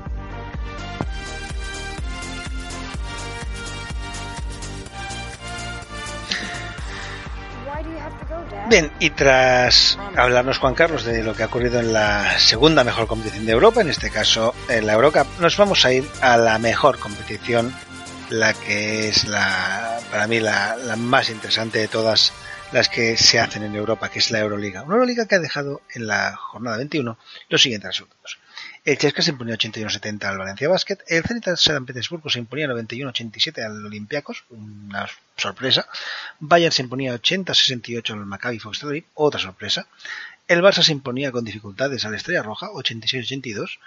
Why 7.66 7.84
do 7.84 7.90
you 7.90 7.98
have 7.98 8.18
to 8.20 8.26
go, 8.26 8.44
Dad? 8.50 8.70
Bien, 8.70 8.92
y 9.00 9.10
tras 9.12 9.98
hablarnos 10.16 10.58
Juan 10.60 10.76
Carlos 10.76 11.04
de 11.04 11.24
lo 11.24 11.34
que 11.34 11.44
ha 11.44 11.48
ocurrido 11.48 11.80
en 11.80 11.94
la 11.94 12.40
segunda 12.40 12.84
mejor 12.84 13.08
competición 13.08 13.46
de 13.46 13.52
Europa, 13.52 13.82
en 13.82 13.90
este 13.90 14.10
caso 14.10 14.54
en 14.70 14.86
la 14.86 14.94
Eurocup, 14.94 15.28
nos 15.40 15.58
vamos 15.58 15.86
a 15.86 15.92
ir 15.92 16.08
a 16.22 16.38
la 16.38 16.58
mejor 16.58 17.00
competición, 17.00 17.74
la 18.30 18.54
que 18.54 19.10
es 19.10 19.26
la 19.26 20.00
para 20.12 20.28
mí 20.28 20.40
la, 20.40 20.76
la 20.78 20.96
más 20.96 21.30
interesante 21.30 21.80
de 21.80 21.88
todas 21.88 22.32
las 22.72 22.90
que 22.90 23.18
se 23.18 23.40
hacen 23.40 23.64
en 23.64 23.76
Europa, 23.76 24.10
que 24.10 24.20
es 24.20 24.32
la 24.32 24.40
Euroliga. 24.40 24.84
Una 24.84 24.96
Euroliga 24.96 25.28
que 25.28 25.36
ha 25.36 25.40
dejado 25.40 25.82
en 25.94 26.08
la 26.08 26.36
jornada 26.36 26.78
21 26.78 27.18
los 27.50 27.62
siguientes 27.62 27.90
resultados. 27.90 28.40
El 28.86 29.00
Chesca 29.00 29.24
se 29.24 29.32
imponía 29.32 29.56
81-70 29.56 30.26
al 30.26 30.38
Valencia 30.38 30.70
Basket. 30.70 31.00
El 31.08 31.24
Zenit 31.24 31.48
San 31.56 31.88
Petersburgo 31.88 32.30
se 32.30 32.38
imponía 32.38 32.68
91-87 32.68 33.66
al 33.66 33.84
Olympiacos, 33.84 34.44
una 34.52 35.10
sorpresa. 35.36 35.88
Bayern 36.40 36.72
se 36.72 36.84
imponía 36.84 37.16
80-68 37.16 38.12
al 38.12 38.28
Maccabi 38.28 38.60
Fox 38.60 38.80
Tel 38.80 38.90
Aviv, 38.90 39.06
otra 39.16 39.40
sorpresa. 39.40 39.88
El 40.48 40.62
Barça 40.62 40.84
se 40.84 40.92
imponía 40.92 41.32
con 41.32 41.44
dificultades 41.44 42.06
al 42.06 42.14
Estrella 42.14 42.44
Roja, 42.44 42.68
86-82. 42.68 43.80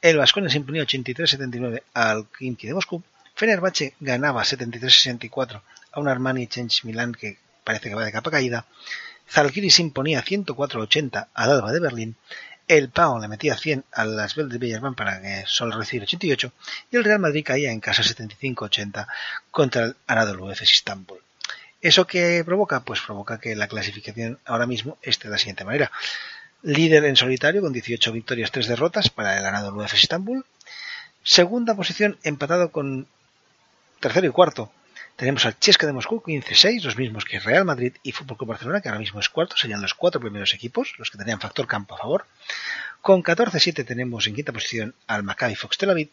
El 0.00 0.16
Vasconia 0.16 0.50
se 0.50 0.56
imponía 0.56 0.82
83-79 0.82 1.84
al 1.94 2.26
Khimki 2.26 2.66
de 2.66 2.74
Moscú. 2.74 3.00
Fenerbahce 3.36 3.94
ganaba 4.00 4.42
73-64 4.42 5.62
a 5.92 6.00
un 6.00 6.08
Armani 6.08 6.48
Change 6.48 6.80
Milan 6.82 7.12
que 7.12 7.38
parece 7.62 7.90
que 7.90 7.94
va 7.94 8.04
de 8.04 8.10
capa 8.10 8.32
caída. 8.32 8.66
Zalgiris 9.30 9.78
imponía 9.78 10.24
104-80 10.24 11.28
al 11.32 11.50
Alba 11.52 11.70
de 11.70 11.80
Berlín. 11.80 12.16
El 12.68 12.88
Pau 12.90 13.20
le 13.20 13.28
metía 13.28 13.56
100 13.56 13.84
a 13.92 14.04
las 14.04 14.34
Bell 14.34 14.48
de 14.48 14.58
Bellerman 14.58 14.94
para 14.94 15.20
que 15.20 15.44
solo 15.46 15.76
recibiera 15.76 16.04
88 16.04 16.52
y 16.90 16.96
el 16.96 17.04
Real 17.04 17.18
Madrid 17.18 17.44
caía 17.44 17.70
en 17.70 17.80
casa 17.80 18.02
75-80 18.02 19.06
contra 19.50 19.84
el 19.84 19.96
Anadolu 20.06 20.50
Efes 20.50 20.72
Istanbul. 20.72 21.18
¿Eso 21.80 22.06
qué 22.06 22.42
provoca? 22.46 22.80
Pues 22.80 23.00
provoca 23.00 23.40
que 23.40 23.56
la 23.56 23.66
clasificación 23.66 24.38
ahora 24.44 24.66
mismo 24.66 24.98
esté 25.02 25.28
de 25.28 25.32
la 25.32 25.38
siguiente 25.38 25.64
manera. 25.64 25.90
líder 26.62 27.04
en 27.06 27.16
solitario 27.16 27.60
con 27.60 27.72
18 27.72 28.12
victorias, 28.12 28.52
3 28.52 28.68
derrotas 28.68 29.10
para 29.10 29.36
el 29.36 29.42
ganador 29.42 29.76
UF 29.76 29.94
Istanbul. 29.94 30.44
Segunda 31.24 31.74
posición 31.74 32.18
empatado 32.22 32.70
con 32.70 33.08
tercero 33.98 34.26
y 34.28 34.30
cuarto. 34.30 34.70
Tenemos 35.16 35.44
al 35.46 35.58
Chesca 35.58 35.86
de 35.86 35.92
Moscú 35.92 36.22
15-6, 36.22 36.82
los 36.82 36.96
mismos 36.96 37.24
que 37.24 37.38
Real 37.38 37.64
Madrid 37.64 37.94
y 38.02 38.12
Fútbol 38.12 38.38
Club 38.38 38.48
Barcelona, 38.50 38.80
que 38.80 38.88
ahora 38.88 38.98
mismo 38.98 39.20
es 39.20 39.28
cuarto, 39.28 39.56
serían 39.56 39.82
los 39.82 39.94
cuatro 39.94 40.20
primeros 40.20 40.54
equipos, 40.54 40.94
los 40.98 41.10
que 41.10 41.18
tenían 41.18 41.40
factor 41.40 41.66
campo 41.66 41.94
a 41.94 41.98
favor. 41.98 42.26
Con 43.00 43.22
14-7 43.22 43.84
tenemos 43.84 44.26
en 44.26 44.34
quinta 44.34 44.52
posición 44.52 44.94
al 45.06 45.22
Maccabi 45.22 45.54
Fox 45.54 45.76
Tel 45.76 45.90
Aviv. 45.90 46.08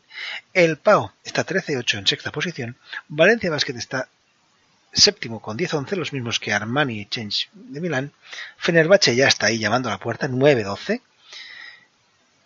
El 0.53 0.77
PAO 0.77 1.13
está 1.23 1.45
13-8 1.45 1.99
en 1.99 2.07
sexta 2.07 2.31
posición. 2.31 2.77
Valencia 3.07 3.49
Basket 3.49 3.75
está 3.77 4.09
séptimo 4.91 5.41
con 5.41 5.57
10-11, 5.57 5.95
los 5.95 6.13
mismos 6.13 6.39
que 6.39 6.51
Armani 6.51 7.05
Change 7.05 7.49
de 7.53 7.79
Milán. 7.79 8.11
Fenerbahce 8.57 9.15
ya 9.15 9.27
está 9.27 9.47
ahí 9.47 9.59
llamando 9.59 9.89
a 9.89 9.93
la 9.93 9.99
puerta, 9.99 10.27
9-12. 10.27 11.01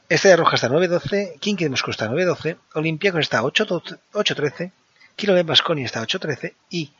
Estrella 0.09 0.35
Roja 0.35 0.55
está 0.55 0.69
9-12, 0.69 1.39
Kinky 1.39 1.63
de 1.63 1.69
Moscú 1.71 1.91
está 1.91 2.09
9-12, 2.09 2.57
Olympiacos 2.73 3.21
está 3.21 3.41
8-13, 3.41 4.71
Kilo 5.15 5.33
de 5.35 5.43
Basconi 5.43 5.83
está 5.83 6.01
8-13 6.01 6.53
y 6.69 6.91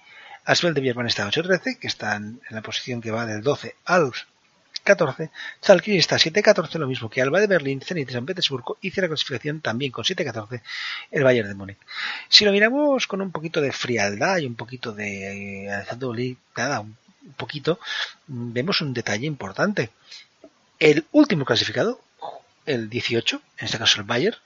Asbel 0.46 0.74
de 0.74 0.82
Bierman 0.82 1.08
está 1.08 1.28
8-13, 1.28 1.80
que 1.80 1.88
están 1.88 2.42
en 2.50 2.56
la 2.56 2.62
posición 2.62 3.02
que 3.02 3.12
va 3.12 3.26
del 3.26 3.42
12 3.42 3.76
al 3.86 4.12
14. 4.84 5.30
Zalgiris 5.64 6.02
está 6.02 6.18
7-14, 6.18 6.78
lo 6.78 6.88
mismo 6.88 7.10
que 7.10 7.22
Alba 7.22 7.40
de 7.40 7.48
Berlín, 7.48 7.82
Zenit 7.82 8.08
de 8.08 8.14
San 8.14 8.26
Petersburgo 8.26 8.78
y 8.82 8.92
cierra 8.92 9.08
clasificación 9.08 9.62
también 9.62 9.92
con 9.92 10.04
7-14 10.04 10.62
el 11.12 11.24
Bayern 11.24 11.48
de 11.48 11.56
Múnich. 11.56 11.78
Si 12.28 12.44
lo 12.44 12.52
miramos 12.52 13.08
con 13.08 13.22
un 13.22 13.32
poquito 13.32 13.62
de 13.62 13.72
frialdad 13.72 14.38
y 14.38 14.46
un 14.46 14.56
poquito 14.56 14.92
de 14.92 15.68
eh, 15.68 16.36
nada, 16.58 16.82
un 16.82 16.98
poquito, 17.38 17.80
vemos 18.28 18.82
un 18.82 18.94
detalle 18.94 19.26
importante. 19.26 19.92
El 20.80 21.06
último 21.14 21.46
clasificado, 21.46 22.02
el 22.66 22.90
18, 22.90 23.42
en 23.60 23.66
este 23.66 23.78
caso 23.78 24.02
el 24.02 24.06
Bayern, 24.06 24.38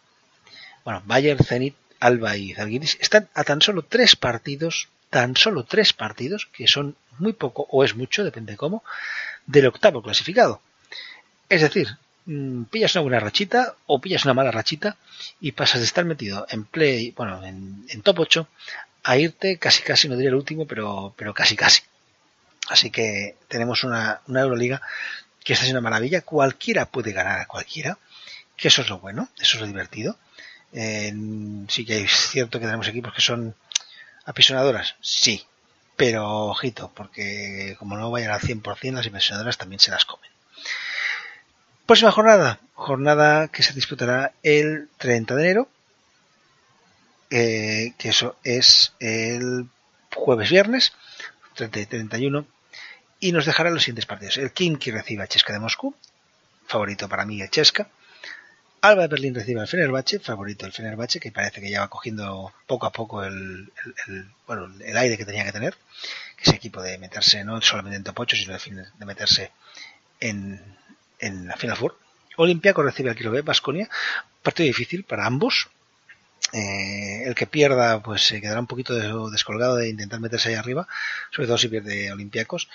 bueno, 0.84 1.01
Bayern, 1.06 1.43
Zenit, 1.43 1.75
Alba 1.99 2.38
y 2.38 2.53
Zalgiris, 2.53 2.97
están 3.01 3.29
a 3.33 3.43
tan 3.43 3.62
solo 3.62 3.83
tres 3.83 4.15
partidos, 4.15 4.89
tan 5.10 5.36
solo 5.36 5.63
tres 5.63 5.93
partidos, 5.93 6.47
que 6.51 6.67
son 6.67 6.95
muy 7.19 7.33
poco 7.33 7.67
o 7.71 7.83
es 7.83 7.95
mucho, 7.95 8.23
depende 8.23 8.53
de 8.53 8.57
cómo, 8.57 8.83
del 9.45 9.67
octavo 9.67 10.01
clasificado. 10.01 10.62
Es 11.49 11.62
decir, 11.62 11.97
mm, 12.25 12.63
pillas 12.65 12.95
una 12.95 13.01
buena 13.03 13.19
rachita 13.19 13.75
o 13.86 13.99
pillas 13.99 14.25
una 14.25 14.33
mala 14.33 14.51
rachita 14.51 14.97
y 15.39 15.53
pasas 15.53 15.79
de 15.79 15.86
estar 15.86 16.05
metido 16.05 16.45
en 16.49 16.65
play, 16.65 17.12
bueno, 17.12 17.43
en, 17.45 18.01
top 18.03 18.19
8 18.19 18.47
a 19.03 19.17
irte 19.17 19.57
casi 19.57 19.83
casi, 19.83 20.10
no 20.10 20.15
diría 20.15 20.29
el 20.29 20.36
último, 20.36 20.67
pero, 20.67 21.13
pero 21.17 21.33
casi 21.33 21.55
casi. 21.55 21.81
Así 22.69 22.91
que 22.91 23.38
tenemos 23.47 23.83
una, 23.83 24.21
una 24.27 24.41
Euroliga 24.41 24.81
que 25.43 25.53
está 25.53 25.63
siendo 25.63 25.79
una 25.79 25.89
maravilla. 25.89 26.21
Cualquiera 26.21 26.86
puede 26.86 27.13
ganar 27.13 27.39
a 27.39 27.47
cualquiera, 27.47 27.97
que 28.57 28.67
eso 28.67 28.81
es 28.81 28.89
lo 28.89 28.99
bueno, 28.99 29.29
eso 29.39 29.55
es 29.55 29.62
lo 29.62 29.67
divertido. 29.67 30.17
Sí 30.73 31.86
que 31.86 32.01
es 32.01 32.12
cierto 32.12 32.60
que 32.60 32.65
tenemos 32.65 32.88
equipos 32.88 33.13
que 33.13 33.21
son 33.21 33.56
apisonadoras, 34.25 34.95
sí, 35.01 35.45
pero 35.95 36.47
ojito, 36.47 36.91
porque 36.93 37.75
como 37.80 37.97
no 37.97 38.12
vayan 38.12 38.32
al 38.32 38.41
100%, 38.41 38.93
las 38.93 39.06
inversionadoras 39.06 39.58
también 39.58 39.80
se 39.80 39.91
las 39.91 40.06
comen. 40.06 40.30
Próxima 41.86 42.12
jornada, 42.12 42.60
jornada 42.73 43.47
que 43.47 43.63
se 43.63 43.73
disputará 43.73 44.34
el 44.43 44.89
30 44.97 45.36
de 45.36 45.41
enero, 45.43 45.69
eh, 47.30 47.93
que 47.97 48.10
eso 48.10 48.38
es 48.43 48.93
el 48.99 49.69
jueves 50.13 50.49
viernes, 50.49 50.93
30 51.56 51.80
y 51.80 51.86
31, 51.86 52.45
y 53.19 53.32
nos 53.32 53.45
dejará 53.45 53.69
los 53.69 53.84
siguientes 53.84 54.06
partidos. 54.06 54.38
El 54.38 54.51
que 54.51 54.91
recibe 54.91 55.23
a 55.23 55.27
Chesca 55.27 55.53
de 55.53 55.60
Moscú, 55.60 55.95
favorito 56.67 57.10
para 57.10 57.25
mí 57.25 57.41
el 57.41 57.49
Chesca. 57.49 57.89
Alba 58.82 59.04
de 59.04 59.08
Berlín 59.08 59.34
recibe 59.34 59.62
al 59.62 59.68
Fenerbahce, 59.68 60.20
favorito 60.20 60.66
el 60.66 60.72
Fenerbahce, 60.72 61.20
que 61.20 61.32
parece 61.32 61.62
que 61.62 61.70
ya 61.70 61.80
va 61.80 61.88
cogiendo 61.88 62.54
poco 62.68 62.86
a 62.86 62.92
poco 62.92 63.24
el, 63.24 63.72
bueno, 64.46 64.72
el 64.80 64.98
aire 64.98 65.18
que 65.18 65.26
tenía 65.26 65.44
que 65.44 65.52
tener, 65.52 65.76
que 66.36 66.44
ese 66.44 66.56
equipo 66.56 66.82
de 66.82 66.98
meterse 66.98 67.44
no 67.44 67.60
solamente 67.62 67.98
en 67.98 68.04
top 68.04 68.20
8, 68.20 68.36
sino 68.36 68.84
de, 68.98 69.06
meterse 69.06 69.52
en, 70.20 70.62
en 71.20 71.48
la 71.48 71.58
Final 71.58 71.78
Four. 71.78 71.98
Olympiaco 72.38 72.84
recibe 72.84 73.10
al 73.10 73.16
Kilo 73.16 73.32
B, 73.32 73.42
Basconia, 73.42 73.90
partido 74.44 74.68
difícil 74.68 75.04
para 75.04 75.26
ambos. 75.26 75.70
Eh, 76.54 77.24
el 77.26 77.36
que 77.36 77.48
pierda, 77.48 78.02
pues 78.02 78.26
se 78.26 78.40
quedará 78.40 78.60
un 78.60 78.68
poquito 78.68 79.30
descolgado 79.30 79.76
de 79.76 79.90
intentar 79.90 80.20
meterse 80.20 80.50
ahí 80.50 80.56
arriba, 80.56 80.88
sobre 81.32 81.48
todo 81.48 81.58
si 81.58 81.68
pierde 81.68 82.12
Olympiacos. 82.12 82.70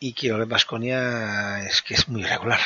Y 0.00 0.12
Kilo 0.14 0.36
B, 0.36 0.46
Basconia 0.46 1.64
es 1.64 1.80
que 1.80 1.94
es 1.94 2.08
muy 2.08 2.22
irregular 2.22 2.60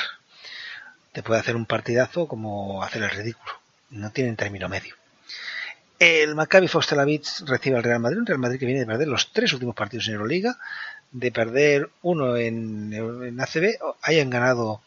te 1.18 1.24
puede 1.24 1.40
hacer 1.40 1.56
un 1.56 1.66
partidazo 1.66 2.28
como 2.28 2.80
hacer 2.84 3.02
el 3.02 3.10
ridículo. 3.10 3.52
No 3.90 4.12
tienen 4.12 4.36
término 4.36 4.68
medio. 4.68 4.94
El 5.98 6.36
Maccabi 6.36 6.68
Fox 6.68 6.92
recibe 7.44 7.76
al 7.76 7.82
Real 7.82 7.98
Madrid, 7.98 8.20
un 8.20 8.26
Real 8.26 8.38
Madrid 8.38 8.60
que 8.60 8.66
viene 8.66 8.82
de 8.82 8.86
perder 8.86 9.08
los 9.08 9.32
tres 9.32 9.52
últimos 9.52 9.74
partidos 9.74 10.06
en 10.06 10.14
Euroliga, 10.14 10.56
de 11.10 11.32
perder 11.32 11.90
uno 12.02 12.36
en, 12.36 12.92
en 12.92 13.40
ACB, 13.40 13.78
hayan 14.02 14.30
ganado 14.30 14.80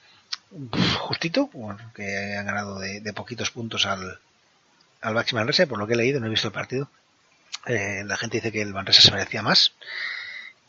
justito, 0.99 1.49
que 1.93 2.15
hayan 2.15 2.45
ganado 2.45 2.79
de, 2.79 3.11
poquitos 3.11 3.51
puntos 3.51 3.85
al, 3.85 4.17
al 5.01 5.13
Baxi 5.13 5.35
Manresa, 5.35 5.65
por 5.65 5.79
lo 5.79 5.85
que 5.85 5.95
he 5.95 5.97
leído, 5.97 6.21
no 6.21 6.27
he 6.27 6.29
visto 6.29 6.47
el 6.47 6.53
partido. 6.53 6.89
Eh, 7.65 8.03
la 8.05 8.15
gente 8.15 8.37
dice 8.37 8.53
que 8.53 8.61
el 8.61 8.73
Manresa 8.73 9.01
se 9.01 9.11
merecía 9.11 9.41
más. 9.41 9.73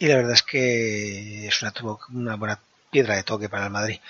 Y 0.00 0.08
la 0.08 0.16
verdad 0.16 0.32
es 0.32 0.42
que 0.42 1.46
es 1.46 1.62
una, 1.62 1.72
una 2.08 2.34
buena 2.34 2.58
piedra 2.90 3.14
de 3.14 3.22
toque 3.22 3.48
para 3.48 3.66
el 3.66 3.70
Madrid. 3.70 4.00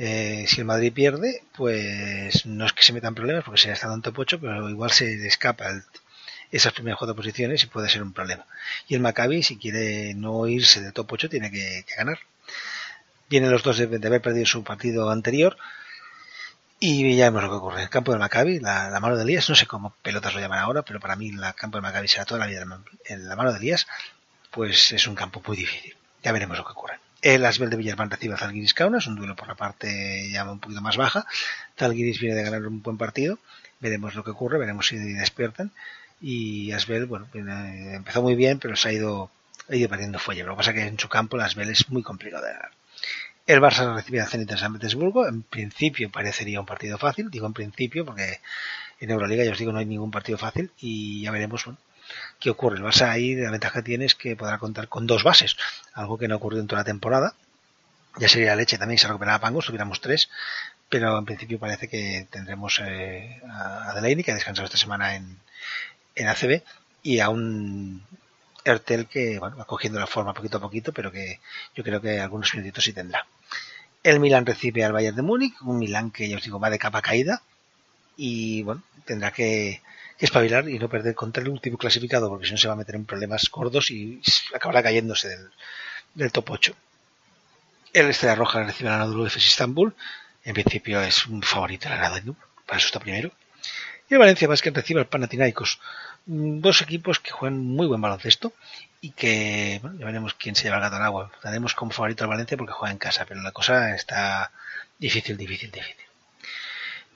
Eh, 0.00 0.44
si 0.46 0.60
el 0.60 0.64
Madrid 0.64 0.92
pierde, 0.92 1.42
pues 1.56 2.46
no 2.46 2.64
es 2.64 2.72
que 2.72 2.84
se 2.84 2.92
metan 2.92 3.16
problemas 3.16 3.42
porque 3.42 3.60
se 3.60 3.70
ha 3.70 3.72
estado 3.72 3.94
en 3.94 4.02
top 4.02 4.20
8, 4.20 4.40
pero 4.40 4.70
igual 4.70 4.92
se 4.92 5.16
le 5.16 5.26
escapa 5.26 5.66
esas 6.52 6.72
primeras 6.72 6.98
cuatro 6.98 7.16
posiciones 7.16 7.64
y 7.64 7.66
puede 7.66 7.88
ser 7.88 8.04
un 8.04 8.12
problema. 8.12 8.46
Y 8.86 8.94
el 8.94 9.00
Maccabi, 9.00 9.42
si 9.42 9.56
quiere 9.58 10.14
no 10.14 10.46
irse 10.46 10.80
de 10.80 10.92
top 10.92 11.12
8, 11.14 11.28
tiene 11.28 11.50
que, 11.50 11.84
ganar. 11.96 12.20
Vienen 13.28 13.50
los 13.50 13.64
dos 13.64 13.76
de, 13.76 13.84
haber 13.84 14.22
perdido 14.22 14.46
su 14.46 14.62
partido 14.62 15.10
anterior. 15.10 15.56
Y 16.78 17.16
ya 17.16 17.24
vemos 17.24 17.42
lo 17.42 17.50
que 17.50 17.56
ocurre. 17.56 17.82
El 17.82 17.90
campo 17.90 18.12
del 18.12 18.20
Maccabi, 18.20 18.60
la, 18.60 18.96
mano 19.00 19.16
de 19.16 19.24
Elías, 19.24 19.48
no 19.48 19.56
sé 19.56 19.66
cómo 19.66 19.96
pelotas 20.00 20.32
lo 20.32 20.38
llaman 20.38 20.60
ahora, 20.60 20.82
pero 20.82 21.00
para 21.00 21.16
mí 21.16 21.30
el 21.30 21.40
campo 21.56 21.76
del 21.76 21.82
Maccabi 21.82 22.06
será 22.06 22.24
toda 22.24 22.38
la 22.38 22.46
vida 22.46 22.64
en 23.06 23.28
la 23.28 23.34
mano 23.34 23.52
de 23.52 23.58
Elías, 23.58 23.88
pues 24.52 24.92
es 24.92 25.08
un 25.08 25.16
campo 25.16 25.42
muy 25.44 25.56
difícil. 25.56 25.96
Ya 26.22 26.30
veremos 26.30 26.56
lo 26.56 26.64
que 26.64 26.70
ocurre. 26.70 27.00
El 27.20 27.44
Asbel 27.44 27.70
de 27.70 27.76
Villarman 27.76 28.10
recibe 28.10 28.34
a 28.34 28.38
Zalgiris 28.38 28.74
Kaunas, 28.74 29.08
un 29.08 29.16
duelo 29.16 29.34
por 29.34 29.48
la 29.48 29.56
parte 29.56 30.30
ya 30.30 30.48
un 30.50 30.60
poquito 30.60 30.80
más 30.80 30.96
baja. 30.96 31.26
Zalgiris 31.76 32.20
viene 32.20 32.36
de 32.36 32.44
ganar 32.44 32.66
un 32.66 32.80
buen 32.80 32.96
partido. 32.96 33.38
Veremos 33.80 34.14
lo 34.14 34.22
que 34.22 34.30
ocurre, 34.30 34.58
veremos 34.58 34.86
si 34.86 34.98
despiertan. 34.98 35.72
Y 36.20 36.72
Asbel, 36.72 37.06
bueno, 37.06 37.28
empezó 37.34 38.22
muy 38.22 38.34
bien, 38.34 38.58
pero 38.58 38.76
se 38.76 38.88
ha 38.88 38.92
ido, 38.92 39.30
ha 39.68 39.74
ido 39.74 39.88
perdiendo 39.88 40.18
fuelle. 40.18 40.44
Lo 40.44 40.52
que 40.52 40.58
pasa 40.58 40.70
es 40.70 40.76
que 40.76 40.86
en 40.86 40.98
su 40.98 41.08
campo 41.08 41.36
el 41.36 41.42
Asbel 41.42 41.70
es 41.70 41.88
muy 41.90 42.02
complicado 42.02 42.44
de 42.44 42.52
ganar. 42.52 42.70
El 43.46 43.60
Barça 43.60 43.94
recibe 43.94 44.20
a 44.20 44.26
Zenit 44.26 44.50
de 44.50 44.58
San 44.58 44.74
Petersburgo. 44.74 45.26
En 45.26 45.42
principio 45.42 46.10
parecería 46.10 46.60
un 46.60 46.66
partido 46.66 46.98
fácil. 46.98 47.30
Digo 47.30 47.46
en 47.46 47.54
principio 47.54 48.04
porque 48.04 48.40
en 49.00 49.10
Euroliga 49.10 49.44
ya 49.44 49.52
os 49.52 49.58
digo 49.58 49.72
no 49.72 49.78
hay 49.78 49.86
ningún 49.86 50.10
partido 50.10 50.38
fácil 50.38 50.70
y 50.78 51.22
ya 51.22 51.30
veremos 51.30 51.64
bueno, 51.64 51.78
¿Qué 52.40 52.50
ocurre? 52.50 52.76
El 52.78 52.84
Barça 52.84 53.10
ahí 53.10 53.34
la 53.34 53.50
ventaja 53.50 53.80
que 53.80 53.84
tiene 53.84 54.04
es 54.04 54.14
que 54.14 54.36
podrá 54.36 54.58
contar 54.58 54.88
con 54.88 55.06
dos 55.06 55.24
bases, 55.24 55.56
algo 55.94 56.18
que 56.18 56.28
no 56.28 56.34
ha 56.34 56.38
ocurrido 56.38 56.62
en 56.62 56.68
toda 56.68 56.82
la 56.82 56.84
temporada. 56.84 57.34
Ya 58.18 58.28
sería 58.28 58.56
leche 58.56 58.78
también 58.78 58.98
si 58.98 59.02
se 59.02 59.08
recuperara 59.08 59.40
Pangos, 59.40 59.66
tuviéramos 59.66 60.00
tres, 60.00 60.28
pero 60.88 61.18
en 61.18 61.24
principio 61.24 61.58
parece 61.58 61.88
que 61.88 62.26
tendremos 62.30 62.80
eh, 62.84 63.40
a 63.48 63.92
Delaney, 63.94 64.24
que 64.24 64.32
ha 64.32 64.34
descansado 64.34 64.66
esta 64.66 64.78
semana 64.78 65.14
en, 65.14 65.38
en 66.14 66.28
ACB, 66.28 66.62
y 67.02 67.20
a 67.20 67.28
un 67.28 68.02
Ertel 68.64 69.06
que 69.06 69.38
bueno, 69.38 69.56
va 69.56 69.64
cogiendo 69.64 70.00
la 70.00 70.06
forma 70.06 70.34
poquito 70.34 70.58
a 70.58 70.60
poquito, 70.60 70.92
pero 70.92 71.12
que 71.12 71.40
yo 71.74 71.84
creo 71.84 72.00
que 72.00 72.20
algunos 72.20 72.52
minutitos 72.54 72.84
sí 72.84 72.92
tendrá. 72.92 73.26
El 74.02 74.20
Milan 74.20 74.46
recibe 74.46 74.84
al 74.84 74.92
Bayern 74.92 75.16
de 75.16 75.22
Múnich, 75.22 75.54
un 75.62 75.78
Milan 75.78 76.10
que 76.10 76.28
ya 76.28 76.36
os 76.36 76.42
digo 76.42 76.60
va 76.60 76.70
de 76.70 76.78
capa 76.78 77.02
caída 77.02 77.42
y 78.16 78.62
bueno, 78.62 78.82
tendrá 79.04 79.32
que 79.32 79.80
espabilar 80.18 80.68
y 80.68 80.78
no 80.78 80.88
perder 80.88 81.14
contra 81.14 81.42
el 81.42 81.48
último 81.48 81.78
clasificado, 81.78 82.28
porque 82.28 82.46
si 82.46 82.52
no 82.52 82.58
se 82.58 82.68
va 82.68 82.74
a 82.74 82.76
meter 82.76 82.96
en 82.96 83.04
problemas 83.04 83.48
gordos 83.50 83.90
y 83.90 84.20
acabará 84.54 84.82
cayéndose 84.82 85.28
del, 86.14 86.32
top 86.32 86.50
8. 86.50 86.74
El 87.92 88.10
Estrella 88.10 88.34
Roja 88.34 88.64
recibe 88.64 88.90
a 88.90 88.96
Anadolu 88.96 89.26
Efes 89.26 89.46
Istanbul. 89.46 89.94
En 90.44 90.54
principio 90.54 91.00
es 91.00 91.26
un 91.26 91.42
favorito 91.42 91.88
el 91.88 91.94
Anadolu, 91.94 92.36
para 92.66 92.78
eso 92.78 92.86
está 92.86 93.00
primero. 93.00 93.30
Y 94.08 94.14
el 94.14 94.18
Valencia 94.18 94.48
Basket 94.48 94.72
recibe 94.72 95.00
al 95.00 95.06
Panathinaikos. 95.06 95.80
Mm, 96.26 96.60
dos 96.60 96.82
equipos 96.82 97.20
que 97.20 97.30
juegan 97.30 97.58
muy 97.58 97.86
buen 97.86 98.00
baloncesto 98.00 98.52
y 99.00 99.10
que, 99.10 99.78
bueno, 99.82 99.98
ya 99.98 100.06
veremos 100.06 100.34
quién 100.34 100.54
se 100.54 100.64
lleva 100.64 100.76
el 100.76 100.82
gato 100.82 100.96
al 100.96 101.04
agua. 101.04 101.30
Tenemos 101.42 101.74
como 101.74 101.92
favorito 101.92 102.24
al 102.24 102.30
Valencia 102.30 102.56
porque 102.56 102.72
juega 102.72 102.92
en 102.92 102.98
casa, 102.98 103.24
pero 103.26 103.40
la 103.42 103.52
cosa 103.52 103.94
está 103.94 104.50
difícil, 104.98 105.36
difícil, 105.36 105.70
difícil. 105.70 106.07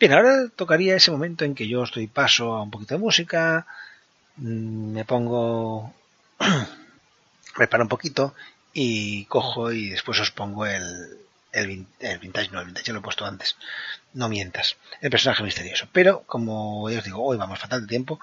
Bien, 0.03 0.13
ahora 0.15 0.49
tocaría 0.61 0.97
ese 0.97 1.13
momento 1.13 1.45
en 1.45 1.55
que 1.55 1.69
yo 1.73 1.85
estoy 1.85 2.07
paso 2.09 2.45
a 2.55 2.63
un 2.67 2.71
poquito 2.73 2.95
de 2.95 3.01
música, 3.07 3.67
mm, 4.37 4.93
me 4.97 5.05
pongo, 5.05 5.95
me 7.59 7.69
paro 7.69 7.85
un 7.85 7.89
poquito 7.95 8.35
y 8.73 9.25
cojo 9.27 9.73
y 9.73 9.91
después 9.91 10.19
os 10.21 10.31
pongo 10.31 10.67
el, 10.67 10.85
el, 11.53 11.67
vin- 11.71 11.87
el 12.01 12.19
vintage, 12.19 12.51
no, 12.51 12.61
el 12.61 12.67
vintage 12.67 12.87
ya 12.89 12.93
lo 12.95 13.01
he 13.01 13.03
puesto 13.09 13.25
antes, 13.27 13.57
no 14.15 14.29
mientas, 14.29 14.77
el 15.03 15.11
personaje 15.11 15.43
misterioso. 15.45 15.89
Pero 15.93 16.23
como 16.33 16.91
ya 16.91 16.99
os 17.01 17.05
digo, 17.05 17.23
hoy 17.25 17.37
vamos 17.39 17.59
fatal 17.61 17.83
de 17.83 17.89
tiempo, 17.89 18.21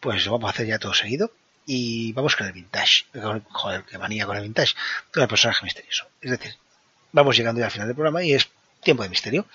pues 0.00 0.26
lo 0.26 0.32
vamos 0.32 0.48
a 0.48 0.52
hacer 0.52 0.66
ya 0.66 0.78
todo 0.80 0.94
seguido 0.94 1.32
y 1.66 2.12
vamos 2.14 2.36
con 2.36 2.46
el 2.48 2.52
vintage. 2.52 3.06
Joder, 3.52 3.84
qué 3.84 3.98
manía 3.98 4.26
con 4.26 4.36
el 4.36 4.42
vintage, 4.42 4.74
con 5.12 5.22
el 5.22 5.28
personaje 5.30 5.64
misterioso. 5.64 6.06
Es 6.20 6.30
decir, 6.32 6.54
vamos 7.12 7.36
llegando 7.36 7.60
ya 7.60 7.66
al 7.66 7.72
final 7.72 7.88
del 7.88 7.96
programa 7.96 8.22
y 8.24 8.34
es 8.34 8.48
tiempo 8.82 9.02
de 9.02 9.08
misterio, 9.08 9.46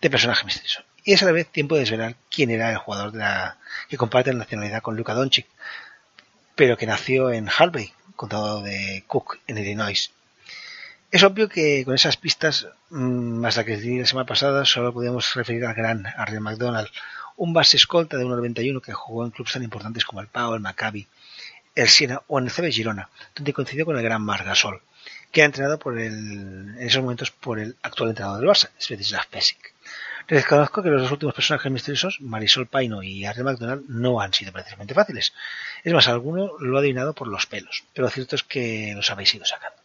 de 0.00 0.10
personaje 0.10 0.44
misterioso. 0.44 0.82
Y 1.04 1.12
es 1.12 1.22
a 1.22 1.26
la 1.26 1.32
vez 1.32 1.48
tiempo 1.48 1.74
de 1.74 1.82
desvelar 1.82 2.16
quién 2.30 2.50
era 2.50 2.70
el 2.70 2.78
jugador 2.78 3.12
de 3.12 3.18
la, 3.18 3.58
que 3.88 3.96
comparte 3.96 4.32
la 4.32 4.40
nacionalidad 4.40 4.82
con 4.82 4.96
Luka 4.96 5.14
Doncic, 5.14 5.46
pero 6.54 6.76
que 6.76 6.86
nació 6.86 7.30
en 7.30 7.48
Harvey, 7.48 7.92
condado 8.16 8.62
de 8.62 9.04
Cook, 9.06 9.38
en 9.46 9.58
Illinois. 9.58 10.10
Es 11.10 11.22
obvio 11.22 11.48
que 11.48 11.84
con 11.84 11.94
esas 11.94 12.16
pistas, 12.16 12.66
más 12.90 13.56
la 13.56 13.64
que 13.64 13.76
di 13.76 13.98
la 13.98 14.06
semana 14.06 14.26
pasada, 14.26 14.64
solo 14.64 14.92
podíamos 14.92 15.34
referir 15.34 15.64
al 15.64 15.74
gran 15.74 16.06
Arden 16.06 16.42
McDonald, 16.42 16.88
un 17.36 17.52
base 17.52 17.76
escolta 17.76 18.16
de 18.16 18.24
1.91 18.24 18.80
que 18.80 18.92
jugó 18.92 19.24
en 19.24 19.30
clubes 19.30 19.52
tan 19.52 19.62
importantes 19.62 20.04
como 20.04 20.20
el 20.20 20.26
Pau, 20.26 20.54
el 20.54 20.60
Maccabi, 20.60 21.06
el 21.74 21.88
Siena 21.88 22.22
o 22.26 22.38
en 22.38 22.46
el 22.46 22.50
CB 22.50 22.72
Girona, 22.72 23.08
donde 23.34 23.52
coincidió 23.52 23.84
con 23.84 23.96
el 23.96 24.02
gran 24.02 24.22
Marc 24.22 24.44
Gasol, 24.44 24.82
que 25.36 25.42
era 25.42 25.48
entrenado 25.48 25.78
por 25.78 25.98
el, 25.98 26.14
en 26.14 26.80
esos 26.80 27.02
momentos 27.02 27.30
por 27.30 27.58
el 27.58 27.76
actual 27.82 28.08
entrenador 28.08 28.40
del 28.40 28.48
Barça, 28.48 28.70
Svetislav 28.78 29.26
Pesic. 29.28 29.74
Reconozco 30.26 30.82
que 30.82 30.88
los 30.88 31.02
dos 31.02 31.12
últimos 31.12 31.34
personajes 31.34 31.70
misteriosos, 31.70 32.22
Marisol 32.22 32.66
Paino 32.66 33.02
y 33.02 33.26
Arden 33.26 33.44
McDonald, 33.44 33.84
no 33.86 34.18
han 34.22 34.32
sido 34.32 34.50
precisamente 34.50 34.94
fáciles. 34.94 35.34
Es 35.84 35.92
más, 35.92 36.08
alguno 36.08 36.52
lo 36.58 36.78
ha 36.78 36.80
adivinado 36.80 37.12
por 37.12 37.28
los 37.28 37.44
pelos, 37.44 37.84
pero 37.92 38.06
lo 38.06 38.10
cierto 38.10 38.34
es 38.34 38.44
que 38.44 38.94
los 38.96 39.10
habéis 39.10 39.34
ido 39.34 39.44
sacando. 39.44 39.76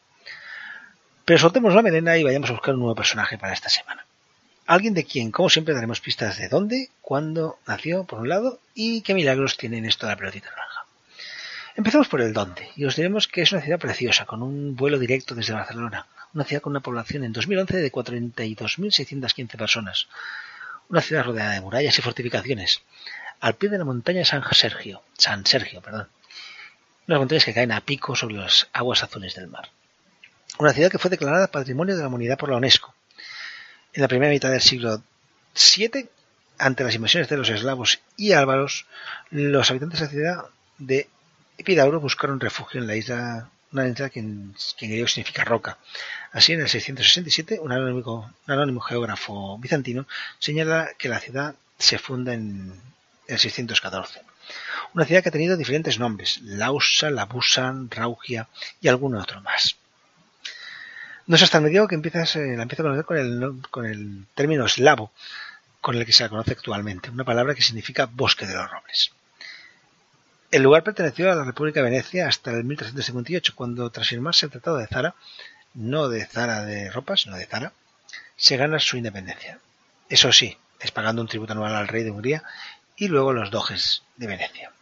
Pero 1.25 1.37
soltemos 1.37 1.75
la 1.75 1.81
melena 1.81 2.17
y 2.17 2.23
vayamos 2.23 2.49
a 2.49 2.53
buscar 2.53 2.73
un 2.75 2.79
nuevo 2.79 2.95
personaje 2.95 3.37
para 3.37 3.51
esta 3.51 3.67
semana. 3.67 4.05
Alguien 4.67 4.93
de 4.93 5.03
quien, 5.03 5.31
como 5.31 5.49
siempre, 5.49 5.73
daremos 5.73 5.99
pistas 5.99 6.37
de 6.37 6.47
dónde, 6.47 6.91
cuándo 7.01 7.59
nació, 7.67 8.05
por 8.05 8.19
un 8.19 8.29
lado, 8.29 8.61
y 8.73 9.01
qué 9.01 9.13
milagros 9.13 9.57
tiene 9.57 9.79
en 9.79 9.85
esto 9.85 10.05
de 10.05 10.13
la 10.13 10.17
pelotita. 10.17 10.49
Empezamos 11.75 12.09
por 12.09 12.21
el 12.21 12.33
dónde, 12.33 12.69
y 12.75 12.85
os 12.85 12.95
diremos 12.95 13.27
que 13.27 13.41
es 13.41 13.51
una 13.51 13.61
ciudad 13.61 13.79
preciosa, 13.79 14.25
con 14.25 14.43
un 14.43 14.75
vuelo 14.75 14.99
directo 14.99 15.35
desde 15.35 15.53
Barcelona, 15.53 16.05
una 16.33 16.43
ciudad 16.43 16.61
con 16.61 16.71
una 16.71 16.81
población 16.81 17.23
en 17.23 17.31
2011 17.31 17.77
de 17.77 17.91
42.615 17.91 19.57
personas, 19.57 20.07
una 20.89 21.01
ciudad 21.01 21.23
rodeada 21.23 21.53
de 21.53 21.61
murallas 21.61 21.97
y 21.97 22.01
fortificaciones, 22.01 22.81
al 23.39 23.55
pie 23.55 23.69
de 23.69 23.77
la 23.77 23.85
montaña 23.85 24.25
San 24.25 24.43
Sergio, 24.51 25.01
San 25.17 25.45
Sergio, 25.45 25.81
perdón, 25.81 26.09
unas 27.07 27.19
montañas 27.19 27.45
que 27.45 27.53
caen 27.53 27.71
a 27.71 27.81
pico 27.81 28.15
sobre 28.15 28.35
las 28.35 28.67
aguas 28.73 29.03
azules 29.03 29.35
del 29.35 29.47
mar. 29.47 29.69
Una 30.59 30.73
ciudad 30.73 30.91
que 30.91 30.99
fue 30.99 31.09
declarada 31.09 31.47
Patrimonio 31.47 31.95
de 31.95 32.01
la 32.01 32.09
Humanidad 32.09 32.37
por 32.37 32.49
la 32.49 32.57
UNESCO. 32.57 32.93
En 33.93 34.01
la 34.01 34.07
primera 34.07 34.31
mitad 34.31 34.51
del 34.51 34.61
siglo 34.61 35.01
VII, 35.77 36.09
ante 36.59 36.83
las 36.83 36.95
invasiones 36.95 37.29
de 37.29 37.37
los 37.37 37.49
eslavos 37.49 37.99
y 38.17 38.33
álvaros, 38.33 38.85
los 39.29 39.71
habitantes 39.71 39.99
de 40.01 40.05
la 40.05 40.11
ciudad 40.11 40.45
de 40.77 41.09
Epidauro 41.61 41.99
buscaron 41.99 42.39
refugio 42.39 42.81
en 42.81 42.87
la 42.87 42.95
isla, 42.95 43.49
una 43.71 43.87
isla 43.87 44.09
que 44.09 44.19
en, 44.19 44.55
que 44.77 44.87
griego 44.87 45.07
significa 45.07 45.43
roca. 45.43 45.77
Así, 46.31 46.53
en 46.53 46.61
el 46.61 46.69
667, 46.69 47.59
un 47.59 47.71
anónimo, 47.71 48.33
un 48.47 48.53
anónimo 48.53 48.81
geógrafo 48.81 49.57
bizantino 49.59 50.07
señala 50.39 50.89
que 50.97 51.09
la 51.09 51.19
ciudad 51.19 51.55
se 51.77 51.97
funda 51.97 52.33
en 52.33 52.73
el 53.27 53.39
614. 53.39 54.21
Una 54.93 55.05
ciudad 55.05 55.21
que 55.21 55.29
ha 55.29 55.31
tenido 55.31 55.55
diferentes 55.55 55.99
nombres, 55.99 56.41
Lausa, 56.41 57.09
Labusa, 57.09 57.73
Raugia 57.89 58.47
y 58.81 58.87
algún 58.87 59.15
otro 59.15 59.39
más. 59.41 59.77
No 61.27 61.35
es 61.35 61.43
hasta 61.43 61.59
el 61.59 61.63
medievo 61.63 61.87
que 61.87 61.95
empiezas, 61.95 62.35
eh, 62.35 62.55
la 62.57 62.63
empieza 62.63 62.81
a 62.81 62.85
conocer 62.85 63.05
con 63.05 63.17
el, 63.17 63.61
con 63.69 63.85
el 63.85 64.25
término 64.33 64.65
eslavo, 64.65 65.11
con 65.79 65.95
el 65.95 66.05
que 66.05 66.11
se 66.11 66.23
la 66.23 66.29
conoce 66.29 66.51
actualmente, 66.53 67.09
una 67.09 67.23
palabra 67.23 67.55
que 67.55 67.61
significa 67.61 68.09
bosque 68.11 68.47
de 68.47 68.55
los 68.55 68.69
robles. 68.69 69.11
El 70.51 70.63
lugar 70.63 70.83
perteneció 70.83 71.31
a 71.31 71.35
la 71.35 71.45
República 71.45 71.79
de 71.79 71.89
Venecia 71.89 72.27
hasta 72.27 72.51
el 72.51 72.65
1358, 72.65 73.53
cuando 73.55 73.89
tras 73.89 74.09
firmarse 74.09 74.45
el 74.45 74.51
Tratado 74.51 74.77
de 74.77 74.87
Zara, 74.87 75.15
no 75.73 76.09
de 76.09 76.25
Zara 76.25 76.63
de 76.63 76.91
ropa, 76.91 77.15
sino 77.15 77.37
de 77.37 77.45
Zara, 77.45 77.71
se 78.35 78.57
gana 78.57 78.77
su 78.79 78.97
independencia. 78.97 79.59
Eso 80.09 80.33
sí, 80.33 80.57
es 80.81 80.91
pagando 80.91 81.21
un 81.21 81.29
tributo 81.29 81.53
anual 81.53 81.73
al 81.73 81.87
rey 81.87 82.03
de 82.03 82.11
Hungría 82.11 82.43
y 82.97 83.07
luego 83.07 83.31
los 83.31 83.49
doges 83.49 84.03
de 84.17 84.27
Venecia. 84.27 84.73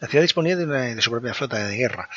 La 0.00 0.08
ciudad 0.08 0.22
disponía 0.22 0.56
de, 0.56 0.64
una, 0.64 0.80
de 0.80 1.02
su 1.02 1.10
propia 1.10 1.34
flota 1.34 1.58
de 1.58 1.76
guerra, 1.76 2.08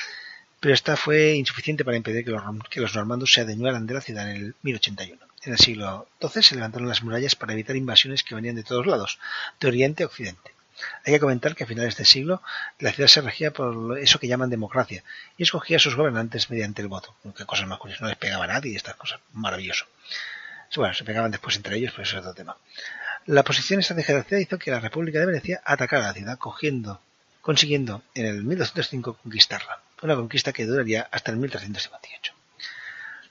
pero 0.62 0.74
esta 0.74 0.96
fue 0.96 1.34
insuficiente 1.34 1.84
para 1.84 1.98
impedir 1.98 2.24
que 2.24 2.32
los, 2.32 2.42
que 2.70 2.80
los 2.80 2.96
normandos 2.96 3.34
se 3.34 3.42
adueñaran 3.42 3.86
de 3.88 3.94
la 3.94 4.02
ciudad 4.02 4.30
en 4.32 4.38
el 4.38 4.56
1081. 4.62 5.22
En 5.44 5.52
el 5.52 5.60
siglo 5.60 6.08
XII 6.22 6.42
se 6.42 6.56
levantaron 6.56 6.88
las 6.88 7.04
murallas 7.04 7.36
para 7.36 7.52
evitar 7.52 7.76
invasiones 7.76 8.24
que 8.24 8.36
venían 8.36 8.56
de 8.56 8.64
todos 8.64 8.88
lados, 8.88 9.20
de 9.60 9.68
oriente 9.68 10.04
a 10.04 10.06
occidente. 10.06 10.57
Hay 11.06 11.14
que 11.14 11.20
comentar 11.20 11.56
que 11.56 11.64
a 11.64 11.68
finales 11.68 11.98
del 11.98 12.06
siglo 12.06 12.42
la 12.80 12.92
ciudad 12.92 13.08
se 13.08 13.22
regía 13.22 13.52
por 13.52 13.98
eso 14.00 14.20
que 14.20 14.28
llaman 14.28 14.50
democracia 14.50 15.04
y 15.38 15.44
escogía 15.44 15.78
a 15.78 15.80
sus 15.80 15.96
gobernantes 15.96 16.50
mediante 16.50 16.82
el 16.82 16.88
voto. 16.88 17.16
Qué 17.36 17.46
cosas 17.46 17.68
más 17.68 17.80
curiosas, 17.80 18.02
no 18.02 18.08
les 18.08 18.18
pegaba 18.18 18.46
a 18.46 18.48
nadie 18.48 18.72
y 18.72 18.76
estas 18.76 18.96
cosas. 18.96 19.20
Maravilloso. 19.34 19.86
Bueno, 20.76 20.94
se 20.94 21.04
pegaban 21.04 21.32
después 21.32 21.56
entre 21.56 21.78
ellos, 21.78 21.92
pero 21.92 22.04
eso 22.04 22.18
es 22.18 22.22
otro 22.22 22.34
tema. 22.34 22.58
La 23.26 23.44
posición 23.44 23.80
estratégica 23.80 24.14
de 24.14 24.20
la 24.20 24.26
ciudad 24.26 24.42
hizo 24.42 24.60
que 24.60 24.72
la 24.72 24.80
República 24.80 25.20
de 25.20 25.26
Venecia 25.26 25.62
atacara 25.66 26.08
la 26.08 26.14
ciudad, 26.14 26.38
cogiendo, 26.38 27.02
consiguiendo 27.42 28.04
en 28.14 28.26
el 28.26 28.44
1205 28.44 29.18
conquistarla. 29.18 29.82
Una 30.02 30.16
conquista 30.16 30.54
que 30.54 30.66
duraría 30.66 31.08
hasta 31.12 31.32
el 31.32 31.38
1358. 31.38 32.34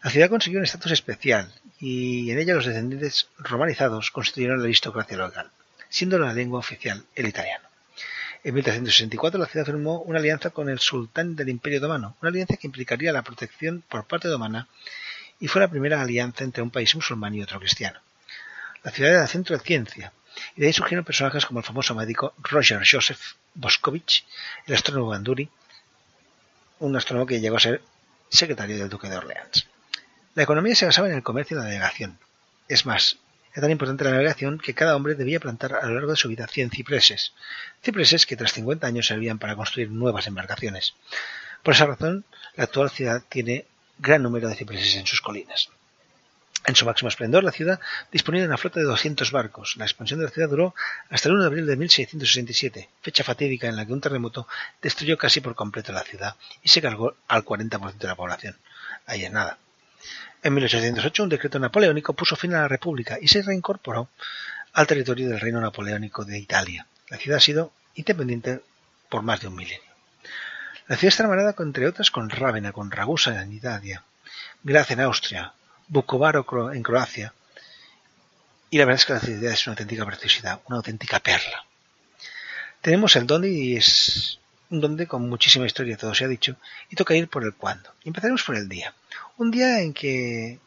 La 0.03 0.11
ciudad 0.11 0.29
consiguió 0.29 0.59
un 0.59 0.65
estatus 0.65 0.93
especial 0.93 1.53
y 1.79 2.31
en 2.31 2.39
ella 2.39 2.55
los 2.55 2.67
descendientes 2.67 3.29
romanizados 3.39 4.11
constituyeron 4.11 4.59
la 4.59 4.65
aristocracia 4.65 5.17
local 5.17 5.51
siendo 5.97 6.19
la 6.19 6.35
lengua 6.35 6.59
oficial 6.59 7.03
el 7.15 7.27
italiano. 7.27 7.65
En 8.45 8.53
1364 8.53 9.41
la 9.41 9.47
ciudad 9.47 9.65
firmó 9.65 10.01
una 10.01 10.19
alianza 10.19 10.51
con 10.51 10.69
el 10.69 10.79
sultán 10.79 11.35
del 11.35 11.49
Imperio 11.49 11.79
Otomano, 11.79 12.17
una 12.21 12.29
alianza 12.29 12.59
que 12.59 12.67
implicaría 12.67 13.15
la 13.15 13.23
protección 13.23 13.83
por 13.89 14.05
parte 14.05 14.29
otomana 14.29 14.69
y 15.41 15.49
fue 15.49 15.63
la 15.63 15.69
primera 15.69 16.03
alianza 16.03 16.45
entre 16.45 16.63
un 16.63 16.71
país 16.71 16.95
musulmán 16.95 17.35
y 17.35 17.43
otro 17.43 17.59
cristiano. 17.59 17.99
La 18.83 18.91
ciudad 18.91 19.13
era 19.13 19.27
centro 19.27 19.57
de 19.57 19.65
ciencia, 19.65 20.13
y 20.55 20.61
de 20.61 20.67
ahí 20.67 20.73
surgieron 20.75 21.03
personajes 21.03 21.47
como 21.47 21.61
el 21.61 21.67
famoso 21.67 21.95
médico 21.95 22.35
Roger 22.43 22.83
Joseph 22.87 23.21
Boscovich, 23.55 24.27
el 24.67 24.75
astrónomo 24.75 25.09
Banduri, 25.09 25.49
un 26.81 26.95
astrónomo 26.95 27.27
que 27.27 27.41
llegó 27.41 27.57
a 27.57 27.61
ser 27.61 27.81
secretario 28.29 28.77
del 28.77 28.91
duque 28.91 29.09
de 29.09 29.17
Orleans. 29.17 29.67
La 30.35 30.43
economía 30.43 30.75
se 30.75 30.85
basaba 30.85 31.09
en 31.09 31.15
el 31.15 31.23
comercio 31.23 31.57
y 31.57 31.61
la 31.61 31.65
navegación. 31.65 32.19
Es 32.69 32.85
más, 32.85 33.17
era 33.57 33.63
tan 33.63 33.71
importante 33.71 34.05
la 34.05 34.11
navegación 34.11 34.59
que 34.59 34.75
cada 34.75 34.95
hombre 34.95 35.15
debía 35.15 35.41
plantar 35.41 35.73
a 35.73 35.87
lo 35.87 35.95
largo 35.95 36.11
de 36.11 36.19
su 36.19 36.29
vida 36.29 36.47
100 36.47 36.73
cipreses. 36.73 37.33
Cipreses 37.83 38.27
que 38.27 38.37
tras 38.37 38.53
50 38.53 38.87
años 38.87 39.07
servían 39.07 39.39
para 39.39 39.57
construir 39.57 39.91
nuevas 39.91 40.27
embarcaciones. 40.27 40.93
Por 41.63 41.73
esa 41.73 41.87
razón, 41.87 42.27
la 42.55 42.65
actual 42.65 42.91
ciudad 42.91 43.23
tiene 43.31 43.65
gran 43.99 44.23
número 44.23 44.51
de 44.51 44.57
cipreses 44.57 44.97
en 44.97 45.07
sus 45.07 45.23
colinas. 45.23 45.71
En 46.67 46.75
su 46.75 46.85
máximo 46.85 47.09
esplendor, 47.09 47.45
la 47.45 47.51
ciudad 47.51 47.81
disponía 48.13 48.43
de 48.43 48.49
una 48.49 48.59
flota 48.59 48.79
de 48.79 48.85
200 48.85 49.33
barcos. 49.33 49.77
La 49.79 49.87
expansión 49.87 50.21
de 50.21 50.27
la 50.27 50.33
ciudad 50.33 50.51
duró 50.51 50.75
hasta 51.09 51.31
el 51.31 51.37
1 51.37 51.45
de 51.45 51.47
abril 51.47 51.67
de 51.67 51.77
1667, 51.77 52.91
fecha 53.01 53.25
fatídica 53.25 53.69
en 53.69 53.77
la 53.77 53.87
que 53.87 53.95
un 53.95 54.03
terremoto 54.03 54.47
destruyó 54.83 55.17
casi 55.17 55.41
por 55.41 55.55
completo 55.55 55.93
la 55.93 56.05
ciudad 56.05 56.37
y 56.63 56.69
se 56.69 56.83
cargó 56.83 57.15
al 57.27 57.43
40% 57.43 57.97
de 57.97 58.07
la 58.07 58.17
población. 58.17 58.59
Ahí 59.07 59.25
es 59.25 59.33
nada. 59.33 59.57
En 60.43 60.55
1808 60.55 61.23
un 61.23 61.29
decreto 61.29 61.59
napoleónico 61.59 62.13
puso 62.13 62.37
fin 62.37 62.55
a 62.55 62.63
la 62.63 62.69
República 62.69 63.19
y 63.21 63.29
se 63.29 63.43
reincorporó 63.43 64.09
al 64.73 64.87
territorio 64.87 65.29
del 65.29 65.41
Reino 65.41 65.61
Napoleónico 65.61 66.25
de 66.25 66.39
Italia. 66.39 66.87
La 67.09 67.17
ciudad 67.17 67.39
ha 67.39 67.41
sido 67.41 67.73
independiente 67.95 68.61
por 69.09 69.23
más 69.23 69.41
de 69.41 69.49
un 69.49 69.57
milenio. 69.57 69.83
La 70.89 70.97
ciudad 70.97 71.09
está 71.09 71.23
hermanada, 71.25 71.55
entre 71.59 71.89
otras, 71.89 72.11
con 72.11 72.31
Rávena, 72.31 72.73
con 72.73 72.91
Ragusa 72.91 73.43
en 73.43 73.53
Italia, 73.53 74.05
Graz 74.63 74.91
en 74.91 75.01
Austria, 75.01 75.53
Vukovar 75.89 76.45
en 76.73 76.83
Croacia, 76.83 77.33
y 78.71 78.79
la 78.79 78.85
verdad 78.85 79.01
es 79.01 79.07
que 79.07 79.13
la 79.15 79.21
ciudad 79.21 79.53
es 79.53 79.67
una 79.67 79.73
auténtica 79.73 80.05
preciosidad, 80.05 80.61
una 80.67 80.79
auténtica 80.79 81.21
perla. 81.21 81.65
Tenemos 82.81 83.17
el 83.17 83.27
dónde 83.27 83.51
y 83.51 83.77
es 83.77 84.39
un 84.71 84.81
donde 84.81 85.07
con 85.07 85.29
muchísima 85.29 85.67
historia, 85.67 85.97
todo 85.97 86.15
se 86.15 86.25
ha 86.25 86.29
dicho, 86.29 86.57
y 86.91 86.97
toca 86.97 87.15
ir 87.15 87.29
por 87.29 87.45
el 87.45 87.55
cuándo. 87.55 87.91
Empezaremos 88.05 88.43
por 88.43 88.57
el 88.57 88.69
día. 88.69 88.93
Un 89.39 89.51
día 89.51 89.81
en 89.83 89.93
que 89.93 90.59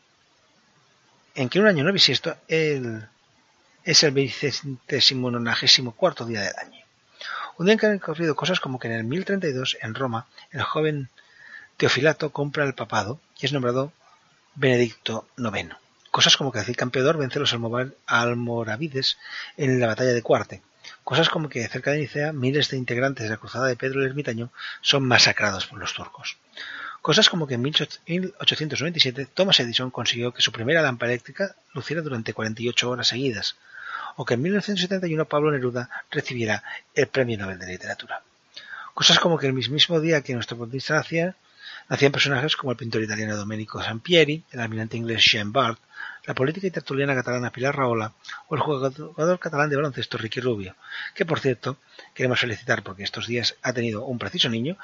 en 1.34 1.50
que 1.50 1.60
un 1.60 1.66
año 1.66 1.84
no 1.84 1.92
bisiesto 1.92 2.38
el, 2.48 3.08
es 3.84 4.04
el 4.04 4.12
vicentésimo 4.12 5.32
nonagésimo 5.32 5.94
cuarto 5.94 6.26
día 6.26 6.42
del 6.42 6.56
año. 6.56 6.86
Un 7.58 7.66
día 7.66 7.74
en 7.74 7.80
que 7.80 7.88
han 7.88 7.96
ocurrido 7.96 8.36
cosas 8.36 8.60
como 8.60 8.78
que 8.78 8.88
en 8.88 8.94
el 8.94 9.04
1032 9.06 9.78
en 9.82 9.96
Roma 9.96 10.28
el 10.52 10.62
joven 10.62 11.10
Teofilato 11.78 12.32
compra 12.32 12.64
el 12.64 12.76
papado 12.76 13.20
y 13.40 13.48
es 13.48 13.54
nombrado 13.54 13.92
Benedicto 14.54 15.28
IX. 15.38 15.76
Cosas 16.12 16.38
como 16.38 16.52
que 16.52 16.76
campeador 16.76 17.18
vence 17.18 17.40
a 17.40 17.42
los 17.42 17.56
almoravides 18.06 19.18
en 19.58 19.80
la 19.80 19.88
batalla 19.88 20.14
de 20.14 20.22
Cuarte. 20.22 20.62
Cosas 21.04 21.30
como 21.30 21.50
que 21.50 21.68
cerca 21.68 21.92
de 21.92 22.00
Nicea 22.00 22.34
miles 22.34 22.70
de 22.70 22.78
integrantes 22.78 23.24
de 23.24 23.32
la 23.32 23.38
cruzada 23.38 23.66
de 23.66 23.76
Pedro 23.76 24.02
el 24.02 24.10
Ermitaño 24.10 24.52
son 24.82 25.08
masacrados 25.08 25.66
por 25.66 25.80
los 25.80 25.94
turcos. 25.96 26.38
Cosas 27.02 27.30
como 27.30 27.48
que 27.48 27.56
en 27.56 27.62
1897 27.62 29.28
Thomas 29.34 29.60
Edison 29.60 29.90
consiguió 29.90 30.34
que 30.34 30.42
su 30.42 30.52
primera 30.52 30.82
lámpara 30.82 31.14
eléctrica 31.14 31.56
luciera 31.74 32.02
durante 32.02 32.34
48 32.34 32.90
horas 32.90 33.08
seguidas, 33.08 33.56
o 34.18 34.26
que 34.26 34.34
en 34.34 34.42
1971 34.42 35.26
Pablo 35.26 35.52
Neruda 35.52 35.90
recibiera 36.12 36.64
el 36.94 37.08
Premio 37.08 37.38
Nobel 37.38 37.58
de 37.58 37.68
Literatura. 37.68 38.22
Cosas 38.94 39.20
como 39.20 39.38
que 39.38 39.48
el 39.48 39.54
mismo 39.54 40.00
día 40.02 40.22
que 40.22 40.34
nuestro 40.34 40.58
protagonista 40.58 40.96
nacía, 40.96 41.36
nacían 41.88 42.12
personajes 42.12 42.58
como 42.58 42.72
el 42.72 42.78
pintor 42.78 43.02
italiano 43.02 43.38
Domenico 43.38 43.82
Sampieri, 43.82 44.44
el 44.52 44.60
almirante 44.60 44.98
inglés 44.98 45.24
Jean 45.24 45.54
Bart, 45.54 45.80
la 46.26 46.34
política 46.34 46.68
y 46.68 46.72
tertuliana 46.72 47.16
catalana 47.16 47.52
Pilar 47.52 47.78
Raola 47.78 48.14
o 48.50 48.56
el 48.56 48.62
jugador 48.62 49.40
catalán 49.40 49.70
de 49.70 49.78
baloncesto 49.78 50.18
Ricky 50.18 50.42
Rubio, 50.42 50.76
que 51.16 51.26
por 51.26 51.40
cierto 51.40 51.78
queremos 52.14 52.42
felicitar 52.42 52.84
porque 52.84 53.04
estos 53.04 53.26
días 53.26 53.56
ha 53.62 53.72
tenido 53.72 54.04
un 54.04 54.20
preciso 54.20 54.50
niño 54.50 54.78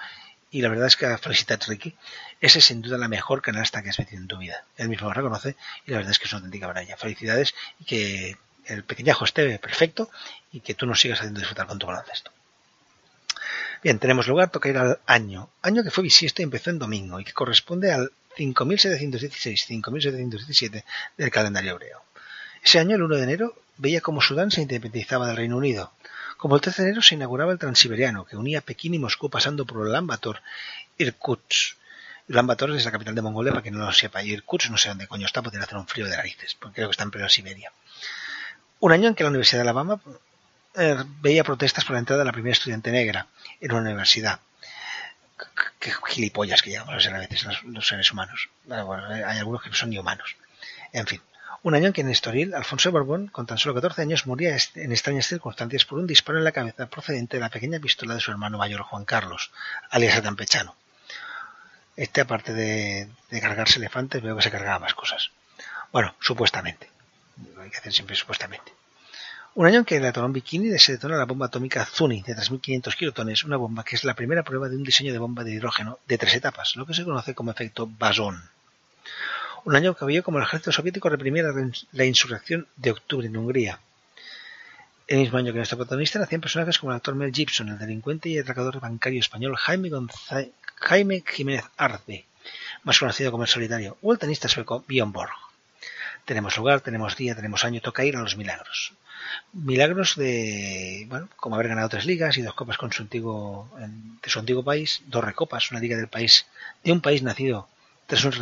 y 0.52 0.62
la 0.62 0.70
verdad 0.70 0.88
es 0.88 0.96
que 0.96 1.18
felicitas 1.18 1.68
Ricky, 1.68 1.96
esa 2.40 2.60
es 2.60 2.66
sin 2.66 2.82
duda 2.82 2.98
la 2.98 3.08
mejor 3.08 3.42
canasta 3.42 3.82
que 3.82 3.90
has 3.90 4.00
metido 4.00 4.22
en 4.22 4.28
tu 4.28 4.38
vida. 4.38 4.64
Él 4.78 4.90
mismo 4.90 5.08
lo 5.08 5.14
reconoce 5.14 5.56
y 5.86 5.92
la 5.92 5.98
verdad 5.98 6.12
es 6.12 6.20
que 6.20 6.26
es 6.26 6.34
una 6.34 6.40
auténtica 6.40 6.68
maravilla. 6.68 6.98
Felicidades 6.98 7.56
y 7.80 7.86
que 7.86 8.38
el 8.66 8.84
pequeñajo 8.84 9.26
esté 9.26 9.58
perfecto 9.60 10.10
y 10.52 10.62
que 10.62 10.74
tú 10.74 10.86
nos 10.86 11.00
sigas 11.00 11.20
haciendo 11.20 11.40
disfrutar 11.40 11.68
con 11.68 11.80
tu 11.80 11.88
baloncesto. 11.88 12.32
Bien, 13.84 14.00
tenemos 14.00 14.28
lugar, 14.28 14.50
toca 14.50 14.70
ir 14.70 14.78
al 14.78 15.00
año. 15.06 15.50
Año 15.62 15.84
que 15.84 15.92
fue 15.92 16.04
bisiesto 16.04 16.42
y 16.42 16.44
empezó 16.44 16.72
en 16.72 16.80
domingo 16.80 17.20
y 17.20 17.24
que 17.24 17.34
corresponde 17.34 17.92
al 17.92 18.12
5716-5717 18.38 20.84
del 21.18 21.32
calendario 21.32 21.74
hebreo. 21.74 22.02
Ese 22.64 22.80
año, 22.80 22.96
el 22.96 23.04
1 23.04 23.18
de 23.18 23.24
enero, 23.24 23.56
veía 23.78 24.02
como 24.02 24.22
Sudán 24.22 24.50
se 24.52 24.62
independizaba 24.62 25.28
del 25.28 25.38
Reino 25.38 25.58
Unido. 25.58 25.92
Como 26.38 26.56
el 26.56 26.62
13 26.62 26.82
de 26.82 26.88
enero 26.90 27.02
se 27.02 27.16
inauguraba 27.16 27.52
el 27.52 27.60
Transiberiano, 27.60 28.26
que 28.26 28.36
unía 28.36 28.62
Pekín 28.62 28.94
y 28.94 29.00
Moscú 29.00 29.30
pasando 29.30 29.66
por 29.66 29.88
el 29.88 29.96
Ambator 29.96 30.42
Irkutsk. 30.98 31.78
El 32.28 32.38
Ambator 32.38 32.72
es 32.76 32.86
la 32.86 32.92
capital 32.92 33.16
de 33.16 33.22
Mongolia, 33.22 33.52
para 33.52 33.64
que 33.64 33.72
no 33.72 33.86
lo 33.86 33.92
sepa. 33.94 34.24
Y 34.24 34.32
Irkutsk 34.32 34.70
no 34.70 34.78
sé 34.78 34.90
dónde 34.90 35.08
coño 35.08 35.26
está, 35.26 35.42
porque 35.42 35.58
hacer 35.58 35.78
un 35.78 35.88
frío 35.88 36.06
de 36.06 36.18
narices, 36.18 36.56
porque 36.56 36.76
creo 36.76 36.90
que 36.90 36.92
está 36.92 37.04
en 37.04 37.12
pleno 37.12 37.30
Siberia. 37.30 37.72
Un 38.80 38.92
año 38.92 39.08
en 39.08 39.16
que 39.16 39.24
la 39.24 39.30
Universidad 39.30 39.60
de 39.60 39.70
Alabama 39.70 40.00
eh, 40.76 40.98
veía 41.22 41.44
protestas 41.44 41.86
por 41.86 41.94
la 41.94 42.00
entrada 42.00 42.20
de 42.20 42.26
la 42.26 42.32
primera 42.32 42.54
estudiante 42.54 42.92
negra 42.92 43.28
en 43.62 43.72
una 43.72 43.82
universidad. 43.82 44.40
Qué 45.80 45.92
gilipollas 46.08 46.62
que 46.62 46.72
ser 47.00 47.16
a 47.16 47.20
veces 47.20 47.46
los, 47.64 47.88
seres 47.88 48.12
humanos. 48.12 48.50
Bueno, 48.64 49.06
hay 49.08 49.38
algunos 49.38 49.62
que 49.62 49.70
no 49.70 49.76
son 49.76 49.90
ni 49.90 49.98
humanos. 49.98 50.36
En 50.92 51.06
fin, 51.06 51.22
un 51.66 51.74
año 51.74 51.88
en 51.88 51.94
que 51.94 52.02
en 52.02 52.10
Estoril, 52.10 52.54
Alfonso 52.54 52.92
Borbón, 52.92 53.26
con 53.26 53.48
tan 53.48 53.58
solo 53.58 53.74
14 53.74 54.04
años, 54.04 54.28
moría 54.28 54.56
en 54.76 54.92
extrañas 54.92 55.26
circunstancias 55.26 55.84
por 55.84 55.98
un 55.98 56.06
disparo 56.06 56.38
en 56.38 56.44
la 56.44 56.52
cabeza 56.52 56.86
procedente 56.86 57.38
de 57.38 57.42
la 57.42 57.50
pequeña 57.50 57.80
pistola 57.80 58.14
de 58.14 58.20
su 58.20 58.30
hermano 58.30 58.60
mayor 58.60 58.84
Juan 58.84 59.04
Carlos, 59.04 59.52
alias 59.90 60.16
Atampechano. 60.16 60.76
Este, 61.98 62.22
aparte 62.22 62.54
de, 62.54 63.10
cargarse 63.42 63.80
elefantes, 63.80 64.22
veo 64.22 64.36
que 64.36 64.44
se 64.44 64.52
cargaba 64.52 64.78
más 64.78 64.94
cosas. 64.94 65.32
Bueno, 65.92 66.14
supuestamente. 66.20 66.88
Hay 67.60 67.72
que 67.72 67.78
hacer 67.78 67.94
siempre 67.94 68.16
supuestamente. 68.16 68.72
Un 69.56 69.66
año 69.66 69.80
en 69.80 69.86
que 69.86 69.98
el 69.98 70.06
atorón 70.06 70.34
Bikini 70.34 70.78
se 70.78 70.92
detona 70.92 71.18
la 71.18 71.26
bomba 71.26 71.48
atómica 71.48 71.84
Zuni 71.84 72.22
de 72.22 72.36
3.500 72.36 72.96
kilotones, 72.96 73.44
una 73.44 73.58
bomba 73.58 73.84
que 73.84 73.96
es 73.96 74.04
la 74.04 74.14
primera 74.14 74.44
prueba 74.44 74.70
de 74.70 74.76
un 74.76 74.84
diseño 74.84 75.12
de 75.12 75.18
bomba 75.18 75.44
de 75.44 75.54
hidrógeno 75.54 75.98
de 76.08 76.20
tres 76.20 76.36
etapas, 76.36 76.76
lo 76.76 76.86
que 76.86 76.94
se 76.94 77.04
conoce 77.04 77.34
como 77.34 77.50
efecto 77.50 77.88
Basón. 77.88 78.52
Un 79.66 79.76
año 79.76 79.96
que 79.96 80.06
había 80.06 80.22
como 80.22 80.38
el 80.38 80.44
ejército 80.44 80.72
soviético 80.72 81.10
reprimiera 81.10 81.52
la 81.92 82.06
insurrección 82.06 82.68
de 82.76 82.92
octubre 82.92 83.26
en 83.26 83.36
Hungría. 83.36 83.80
El 85.08 85.18
mismo 85.18 85.40
año 85.40 85.52
que 85.52 85.58
nuestro 85.58 85.80
protagonista 85.80 86.20
nacían 86.20 86.40
personajes 86.42 86.78
como 86.78 86.92
el 86.92 86.98
actor 86.98 87.16
Mel 87.16 87.34
Gibson, 87.34 87.70
el 87.70 87.80
delincuente 87.80 88.30
y 88.30 88.38
atracador 88.38 88.80
bancario 88.80 89.20
español 89.20 89.56
Jaime, 89.56 89.90
Jaime 90.76 91.24
Jiménez 91.26 91.66
Arce, 91.78 92.26
más 92.84 93.00
conocido 93.00 93.32
como 93.32 93.44
el 93.44 93.50
solitario, 93.50 93.98
o 94.04 94.14
el 94.14 94.20
tenista 94.20 94.48
sueco 94.48 94.86
Björn 94.88 95.12
Borg. 95.12 95.34
Tenemos 96.26 96.56
lugar, 96.58 96.82
tenemos 96.82 97.18
día, 97.18 97.36
tenemos 97.36 97.66
año, 97.66 97.82
toca 97.82 98.06
ir 98.06 98.16
a 98.16 98.22
los 98.22 98.38
milagros 98.38 98.94
milagros 99.54 100.16
de, 100.16 101.06
bueno, 101.10 101.28
como 101.36 101.56
haber 101.56 101.70
ganado 101.70 101.90
tres 101.90 102.06
ligas 102.06 102.38
y 102.38 102.44
dos 102.44 102.54
copas 102.54 102.78
con 102.78 102.92
su 102.92 103.02
antiguo, 103.02 103.70
de 104.22 104.30
su 104.30 104.38
antiguo 104.38 104.64
país, 104.64 105.02
dos 105.08 105.24
recopas, 105.24 105.72
una 105.72 105.80
liga 105.80 105.98
del 105.98 106.08
país, 106.08 106.46
de 106.84 106.92
un 106.92 107.02
país 107.02 107.24
nacido 107.24 107.68
tras 108.06 108.24
un, 108.24 108.34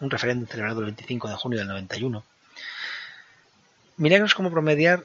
un 0.00 0.10
referéndum 0.10 0.48
celebrado 0.48 0.80
el 0.80 0.86
25 0.86 1.28
de 1.28 1.34
junio 1.34 1.58
del 1.58 1.68
91. 1.68 2.24
Milagros 3.96 4.34
como 4.34 4.50
promediar 4.50 5.04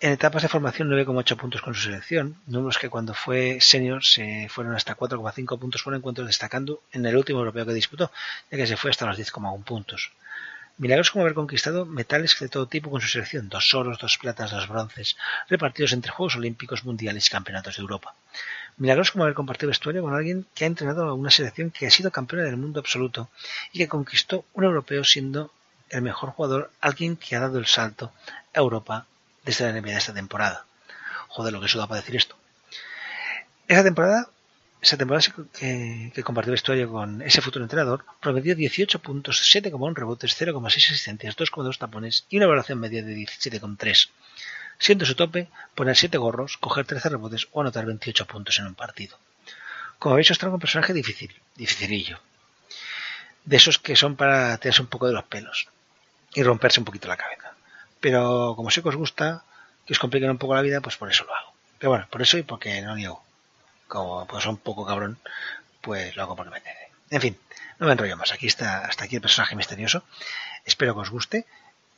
en 0.00 0.10
etapas 0.10 0.42
de 0.42 0.48
formación 0.48 0.90
9,8 0.90 1.36
puntos 1.36 1.62
con 1.62 1.74
su 1.74 1.82
selección, 1.82 2.34
números 2.48 2.78
que 2.78 2.90
cuando 2.90 3.14
fue 3.14 3.58
senior 3.60 4.04
se 4.04 4.48
fueron 4.50 4.74
hasta 4.74 4.96
4,5 4.96 5.58
puntos 5.60 5.84
por 5.84 5.94
encuentro, 5.94 6.24
destacando 6.24 6.82
en 6.90 7.06
el 7.06 7.16
último 7.16 7.38
europeo 7.38 7.64
que 7.64 7.72
disputó, 7.72 8.10
ya 8.50 8.58
que 8.58 8.66
se 8.66 8.76
fue 8.76 8.90
hasta 8.90 9.06
los 9.06 9.16
10,1 9.16 9.62
puntos. 9.62 10.10
Milagros 10.78 11.12
como 11.12 11.22
haber 11.22 11.34
conquistado 11.34 11.86
metales 11.86 12.36
de 12.40 12.48
todo 12.48 12.66
tipo 12.66 12.90
con 12.90 13.00
su 13.00 13.06
selección, 13.06 13.48
dos 13.48 13.72
oros, 13.74 13.98
dos 14.00 14.18
platas, 14.18 14.50
dos 14.50 14.66
bronces, 14.66 15.16
repartidos 15.48 15.92
entre 15.92 16.10
Juegos 16.10 16.34
Olímpicos, 16.34 16.84
Mundiales 16.84 17.28
y 17.28 17.30
Campeonatos 17.30 17.76
de 17.76 17.82
Europa. 17.82 18.16
Milagros 18.76 19.12
como 19.12 19.24
haber 19.24 19.34
compartido 19.34 19.68
vestuario 19.68 20.02
con 20.02 20.14
alguien 20.14 20.46
que 20.54 20.64
ha 20.64 20.66
entrenado 20.66 21.08
a 21.08 21.14
una 21.14 21.30
selección 21.30 21.70
que 21.70 21.86
ha 21.86 21.90
sido 21.90 22.10
campeona 22.10 22.44
del 22.44 22.56
mundo 22.56 22.80
absoluto 22.80 23.30
y 23.72 23.78
que 23.78 23.88
conquistó 23.88 24.44
un 24.54 24.64
europeo 24.64 25.04
siendo 25.04 25.52
el 25.90 26.02
mejor 26.02 26.30
jugador, 26.30 26.70
alguien 26.80 27.16
que 27.16 27.36
ha 27.36 27.40
dado 27.40 27.58
el 27.58 27.66
salto 27.66 28.12
a 28.54 28.60
Europa 28.60 29.06
desde 29.44 29.70
la 29.70 29.78
NBA 29.78 29.98
esta 29.98 30.14
temporada. 30.14 30.64
Joder, 31.28 31.52
lo 31.52 31.60
que 31.60 31.68
suda 31.68 31.86
para 31.86 32.00
decir 32.00 32.16
esto. 32.16 32.34
Esa 33.68 33.84
temporada 33.84 34.28
esa 34.82 34.96
temporada 34.96 35.24
que, 35.56 36.10
que, 36.12 36.22
compartió 36.24 36.50
vestuario 36.50 36.90
con 36.90 37.22
ese 37.22 37.40
futuro 37.40 37.64
entrenador, 37.64 38.04
promedió 38.20 38.56
18 38.56 38.98
puntos, 38.98 39.40
7,1 39.54 39.94
rebotes, 39.94 40.36
0,6 40.36 40.66
asistencias, 40.66 41.36
2,2 41.36 41.78
tapones 41.78 42.26
y 42.28 42.38
una 42.38 42.46
evaluación 42.46 42.80
media 42.80 43.04
de 43.04 43.14
17,3. 43.14 44.08
Siendo 44.82 45.06
su 45.06 45.14
tope 45.14 45.46
poner 45.76 45.96
7 45.96 46.18
gorros, 46.18 46.58
coger 46.58 46.84
13 46.84 47.10
rebotes 47.10 47.46
o 47.52 47.60
anotar 47.60 47.86
28 47.86 48.26
puntos 48.26 48.58
en 48.58 48.66
un 48.66 48.74
partido. 48.74 49.16
Como 50.00 50.14
habéis, 50.14 50.32
os 50.32 50.38
traigo 50.38 50.58
un 50.58 50.64
personaje 50.66 50.92
difícil, 50.92 51.30
dificilillo. 51.54 52.18
De 53.44 53.58
esos 53.58 53.78
que 53.78 53.94
son 53.94 54.16
para 54.16 54.58
tirarse 54.58 54.82
un 54.82 54.88
poco 54.88 55.06
de 55.06 55.12
los 55.14 55.22
pelos 55.30 55.68
y 56.34 56.42
romperse 56.42 56.80
un 56.80 56.84
poquito 56.84 57.06
la 57.06 57.16
cabeza. 57.16 57.54
Pero 58.00 58.54
como 58.56 58.72
sé 58.72 58.82
que 58.82 58.88
os 58.88 58.98
gusta, 58.98 59.44
que 59.86 59.94
os 59.94 60.02
compliquen 60.02 60.34
un 60.34 60.42
poco 60.42 60.56
la 60.56 60.66
vida, 60.66 60.80
pues 60.80 60.96
por 60.96 61.08
eso 61.08 61.22
lo 61.26 61.36
hago. 61.36 61.54
Pero 61.78 61.90
bueno, 61.90 62.08
por 62.10 62.20
eso 62.20 62.36
y 62.38 62.42
porque 62.42 62.82
no 62.82 62.96
niego 62.96 63.22
como 63.86 64.26
pues 64.26 64.46
un 64.46 64.56
poco 64.56 64.84
cabrón, 64.84 65.16
pues 65.80 66.16
lo 66.16 66.24
hago 66.24 66.34
porque 66.34 66.50
me. 66.50 66.62
En 67.10 67.20
fin, 67.20 67.38
no 67.78 67.86
me 67.86 67.92
enrollo 67.92 68.16
más. 68.16 68.32
Aquí 68.32 68.48
está, 68.48 68.84
hasta 68.86 69.04
aquí 69.04 69.14
el 69.14 69.22
personaje 69.22 69.54
misterioso. 69.54 70.02
Espero 70.64 70.94
que 70.94 71.02
os 71.02 71.10
guste. 71.10 71.46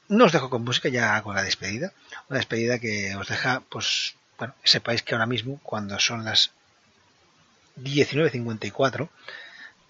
No 0.09 0.27
os 0.27 0.33
dejo 0.33 0.51
con 0.51 0.65
música, 0.65 0.89
ya 0.89 1.17
hago 1.17 1.33
la 1.33 1.43
despedida. 1.43 1.93
Una 2.29 2.39
despedida 2.39 2.79
que 2.79 3.17
os 3.17 3.29
deja, 3.29 3.63
pues, 3.71 4.15
bueno, 4.39 4.55
sepáis 4.63 5.03
que 5.03 5.15
ahora 5.15 5.27
mismo, 5.27 5.61
cuando 5.63 5.99
son 5.99 6.25
las 6.25 6.51
19.54, 7.81 9.09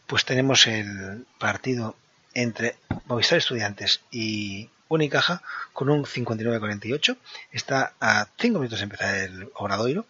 pues 0.06 0.24
tenemos 0.24 0.66
el 0.66 1.26
partido 1.38 1.96
entre 2.34 2.76
Movistar 3.06 3.38
Estudiantes 3.38 4.00
y 4.10 4.70
Unicaja 4.88 5.42
con 5.72 5.88
un 5.88 6.04
59-48. 6.04 7.16
Está 7.52 7.94
a 8.00 8.28
5 8.38 8.58
minutos 8.58 8.78
de 8.78 8.84
empezar 8.84 9.14
el 9.14 9.48
Obradoiro. 9.54 10.06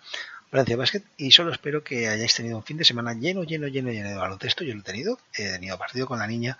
Valencia 0.50 0.76
Basket 0.76 1.02
y 1.16 1.32
solo 1.32 1.50
espero 1.50 1.82
que 1.82 2.06
hayáis 2.06 2.32
tenido 2.32 2.56
un 2.56 2.62
fin 2.62 2.76
de 2.76 2.84
semana 2.84 3.12
lleno, 3.14 3.42
lleno, 3.42 3.66
lleno, 3.66 3.90
lleno 3.90 4.10
de 4.10 4.14
baloncesto. 4.14 4.62
Yo 4.62 4.74
lo 4.74 4.80
he 4.80 4.84
tenido, 4.84 5.18
he 5.36 5.50
tenido 5.50 5.76
partido 5.78 6.06
con 6.06 6.20
la 6.20 6.28
niña, 6.28 6.58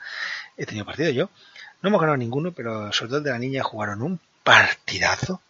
he 0.57 0.66
tenido 0.66 0.84
partido 0.84 1.11
yo. 1.11 1.30
No 1.85 1.89
hemos 1.89 2.01
ganado 2.01 2.16
ninguno, 2.16 2.51
pero 2.53 2.91
sobre 2.95 3.09
todo 3.11 3.18
el 3.18 3.24
de 3.24 3.30
la 3.30 3.39
niña 3.39 3.62
jugaron 3.62 4.01
un 4.01 4.18
partidazo. 4.43 5.43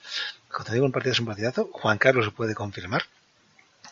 Cuando 0.52 0.72
digo 0.72 0.84
un 0.84 0.90
partido 0.90 1.12
es 1.12 1.20
un 1.20 1.26
partidazo, 1.26 1.70
Juan 1.72 1.96
Carlos 1.96 2.32
puede 2.34 2.56
confirmar 2.56 3.04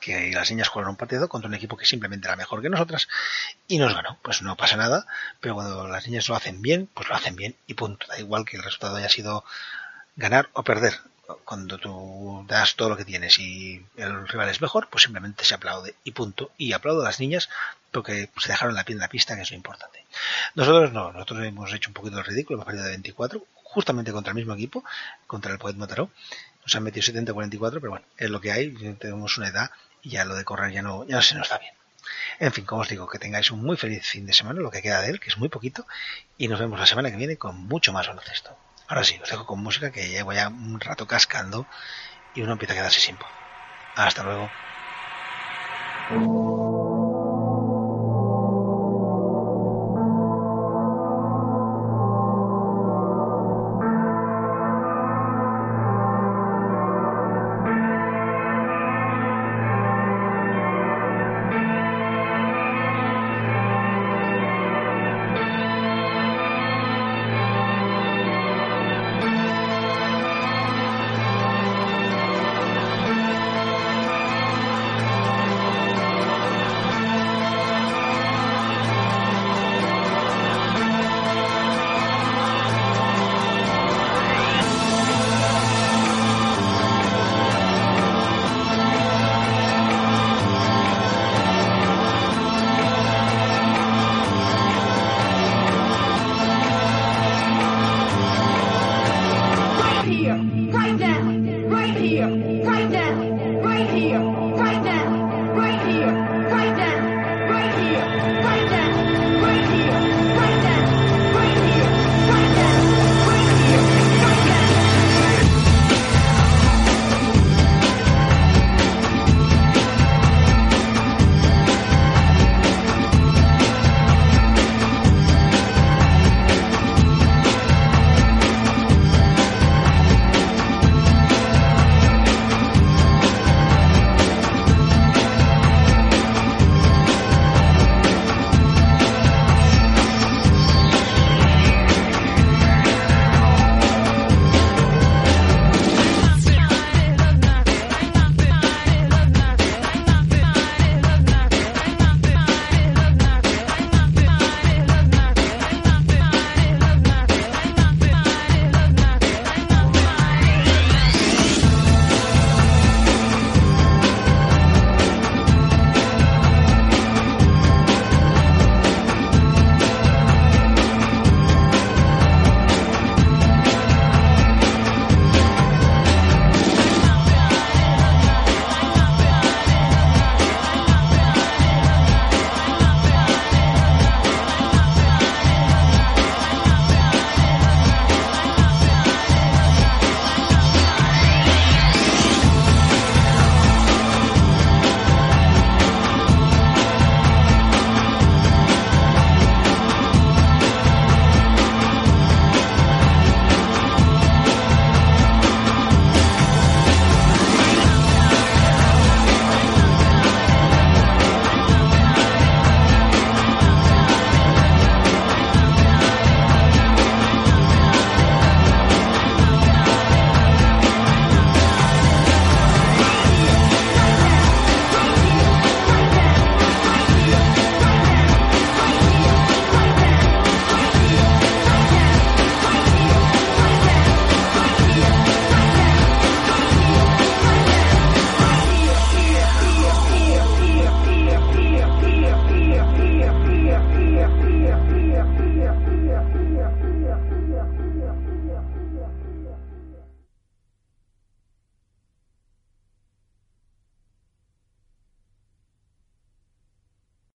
que 0.00 0.32
las 0.32 0.50
niñas 0.50 0.66
jugaron 0.66 0.90
un 0.90 0.96
partido 0.96 1.28
contra 1.28 1.46
un 1.46 1.54
equipo 1.54 1.76
que 1.76 1.86
simplemente 1.86 2.26
era 2.26 2.34
mejor 2.34 2.60
que 2.60 2.68
nosotras 2.68 3.06
y 3.68 3.78
nos 3.78 3.94
ganó. 3.94 4.18
Pues 4.22 4.42
no 4.42 4.56
pasa 4.56 4.76
nada, 4.76 5.06
pero 5.38 5.54
cuando 5.54 5.86
las 5.86 6.04
niñas 6.08 6.28
lo 6.28 6.34
hacen 6.34 6.60
bien, 6.62 6.88
pues 6.92 7.08
lo 7.08 7.14
hacen 7.14 7.36
bien 7.36 7.54
y 7.68 7.74
punto. 7.74 8.08
Da 8.08 8.18
igual 8.18 8.44
que 8.44 8.56
el 8.56 8.64
resultado 8.64 8.96
haya 8.96 9.08
sido 9.08 9.44
ganar 10.16 10.48
o 10.52 10.64
perder 10.64 10.94
cuando 11.44 11.78
tú 11.78 12.44
das 12.48 12.74
todo 12.74 12.90
lo 12.90 12.96
que 12.96 13.04
tienes 13.04 13.38
y 13.38 13.84
el 13.96 14.26
rival 14.28 14.48
es 14.48 14.60
mejor, 14.60 14.88
pues 14.88 15.04
simplemente 15.04 15.44
se 15.44 15.54
aplaude 15.54 15.94
y 16.04 16.12
punto. 16.12 16.50
Y 16.58 16.72
aplaudo 16.72 17.02
a 17.02 17.04
las 17.04 17.20
niñas 17.20 17.48
porque 17.90 18.30
se 18.38 18.48
dejaron 18.48 18.74
la 18.74 18.84
piel 18.84 18.96
en 18.96 19.02
la 19.02 19.08
pista, 19.08 19.36
que 19.36 19.42
es 19.42 19.50
lo 19.50 19.56
importante. 19.56 20.04
Nosotros 20.54 20.92
no, 20.92 21.12
nosotros 21.12 21.44
hemos 21.44 21.72
hecho 21.72 21.90
un 21.90 21.94
poquito 21.94 22.16
de 22.16 22.22
ridículo, 22.22 22.56
hemos 22.56 22.66
perdido 22.66 22.84
de 22.84 22.90
24, 22.90 23.46
justamente 23.62 24.12
contra 24.12 24.32
el 24.32 24.36
mismo 24.36 24.54
equipo, 24.54 24.84
contra 25.26 25.52
el 25.52 25.58
Poet 25.58 25.74
Motaró. 25.74 26.10
Nos 26.64 26.74
han 26.74 26.82
metido 26.82 27.04
70-44, 27.04 27.58
pero 27.74 27.90
bueno, 27.90 28.06
es 28.16 28.30
lo 28.30 28.40
que 28.40 28.52
hay, 28.52 28.72
tenemos 28.98 29.36
una 29.38 29.48
edad 29.48 29.70
y 30.02 30.10
ya 30.10 30.24
lo 30.24 30.34
de 30.34 30.44
correr 30.44 30.72
ya 30.72 30.82
no, 30.82 31.06
ya 31.06 31.16
no 31.16 31.22
se 31.22 31.34
nos 31.34 31.48
da 31.48 31.58
bien. 31.58 31.74
En 32.38 32.52
fin, 32.52 32.64
como 32.64 32.82
os 32.82 32.88
digo, 32.88 33.06
que 33.08 33.18
tengáis 33.18 33.50
un 33.50 33.62
muy 33.62 33.76
feliz 33.76 34.06
fin 34.06 34.26
de 34.26 34.32
semana, 34.32 34.60
lo 34.60 34.70
que 34.70 34.82
queda 34.82 35.00
de 35.00 35.10
él, 35.10 35.20
que 35.20 35.28
es 35.28 35.38
muy 35.38 35.48
poquito, 35.48 35.86
y 36.38 36.48
nos 36.48 36.58
vemos 36.58 36.78
la 36.78 36.86
semana 36.86 37.10
que 37.10 37.16
viene 37.16 37.36
con 37.36 37.56
mucho 37.56 37.92
más 37.92 38.08
baloncesto. 38.08 38.56
Ahora 38.92 39.04
sí, 39.04 39.18
os 39.22 39.30
dejo 39.30 39.46
con 39.46 39.62
música 39.62 39.90
que 39.90 40.10
llevo 40.10 40.34
ya 40.34 40.48
un 40.50 40.78
rato 40.78 41.06
cascando 41.06 41.66
y 42.34 42.42
uno 42.42 42.52
empieza 42.52 42.74
a 42.74 42.76
quedarse 42.76 43.00
sin 43.00 43.16
voz. 43.16 43.32
Hasta 43.94 44.22
luego. 44.22 44.52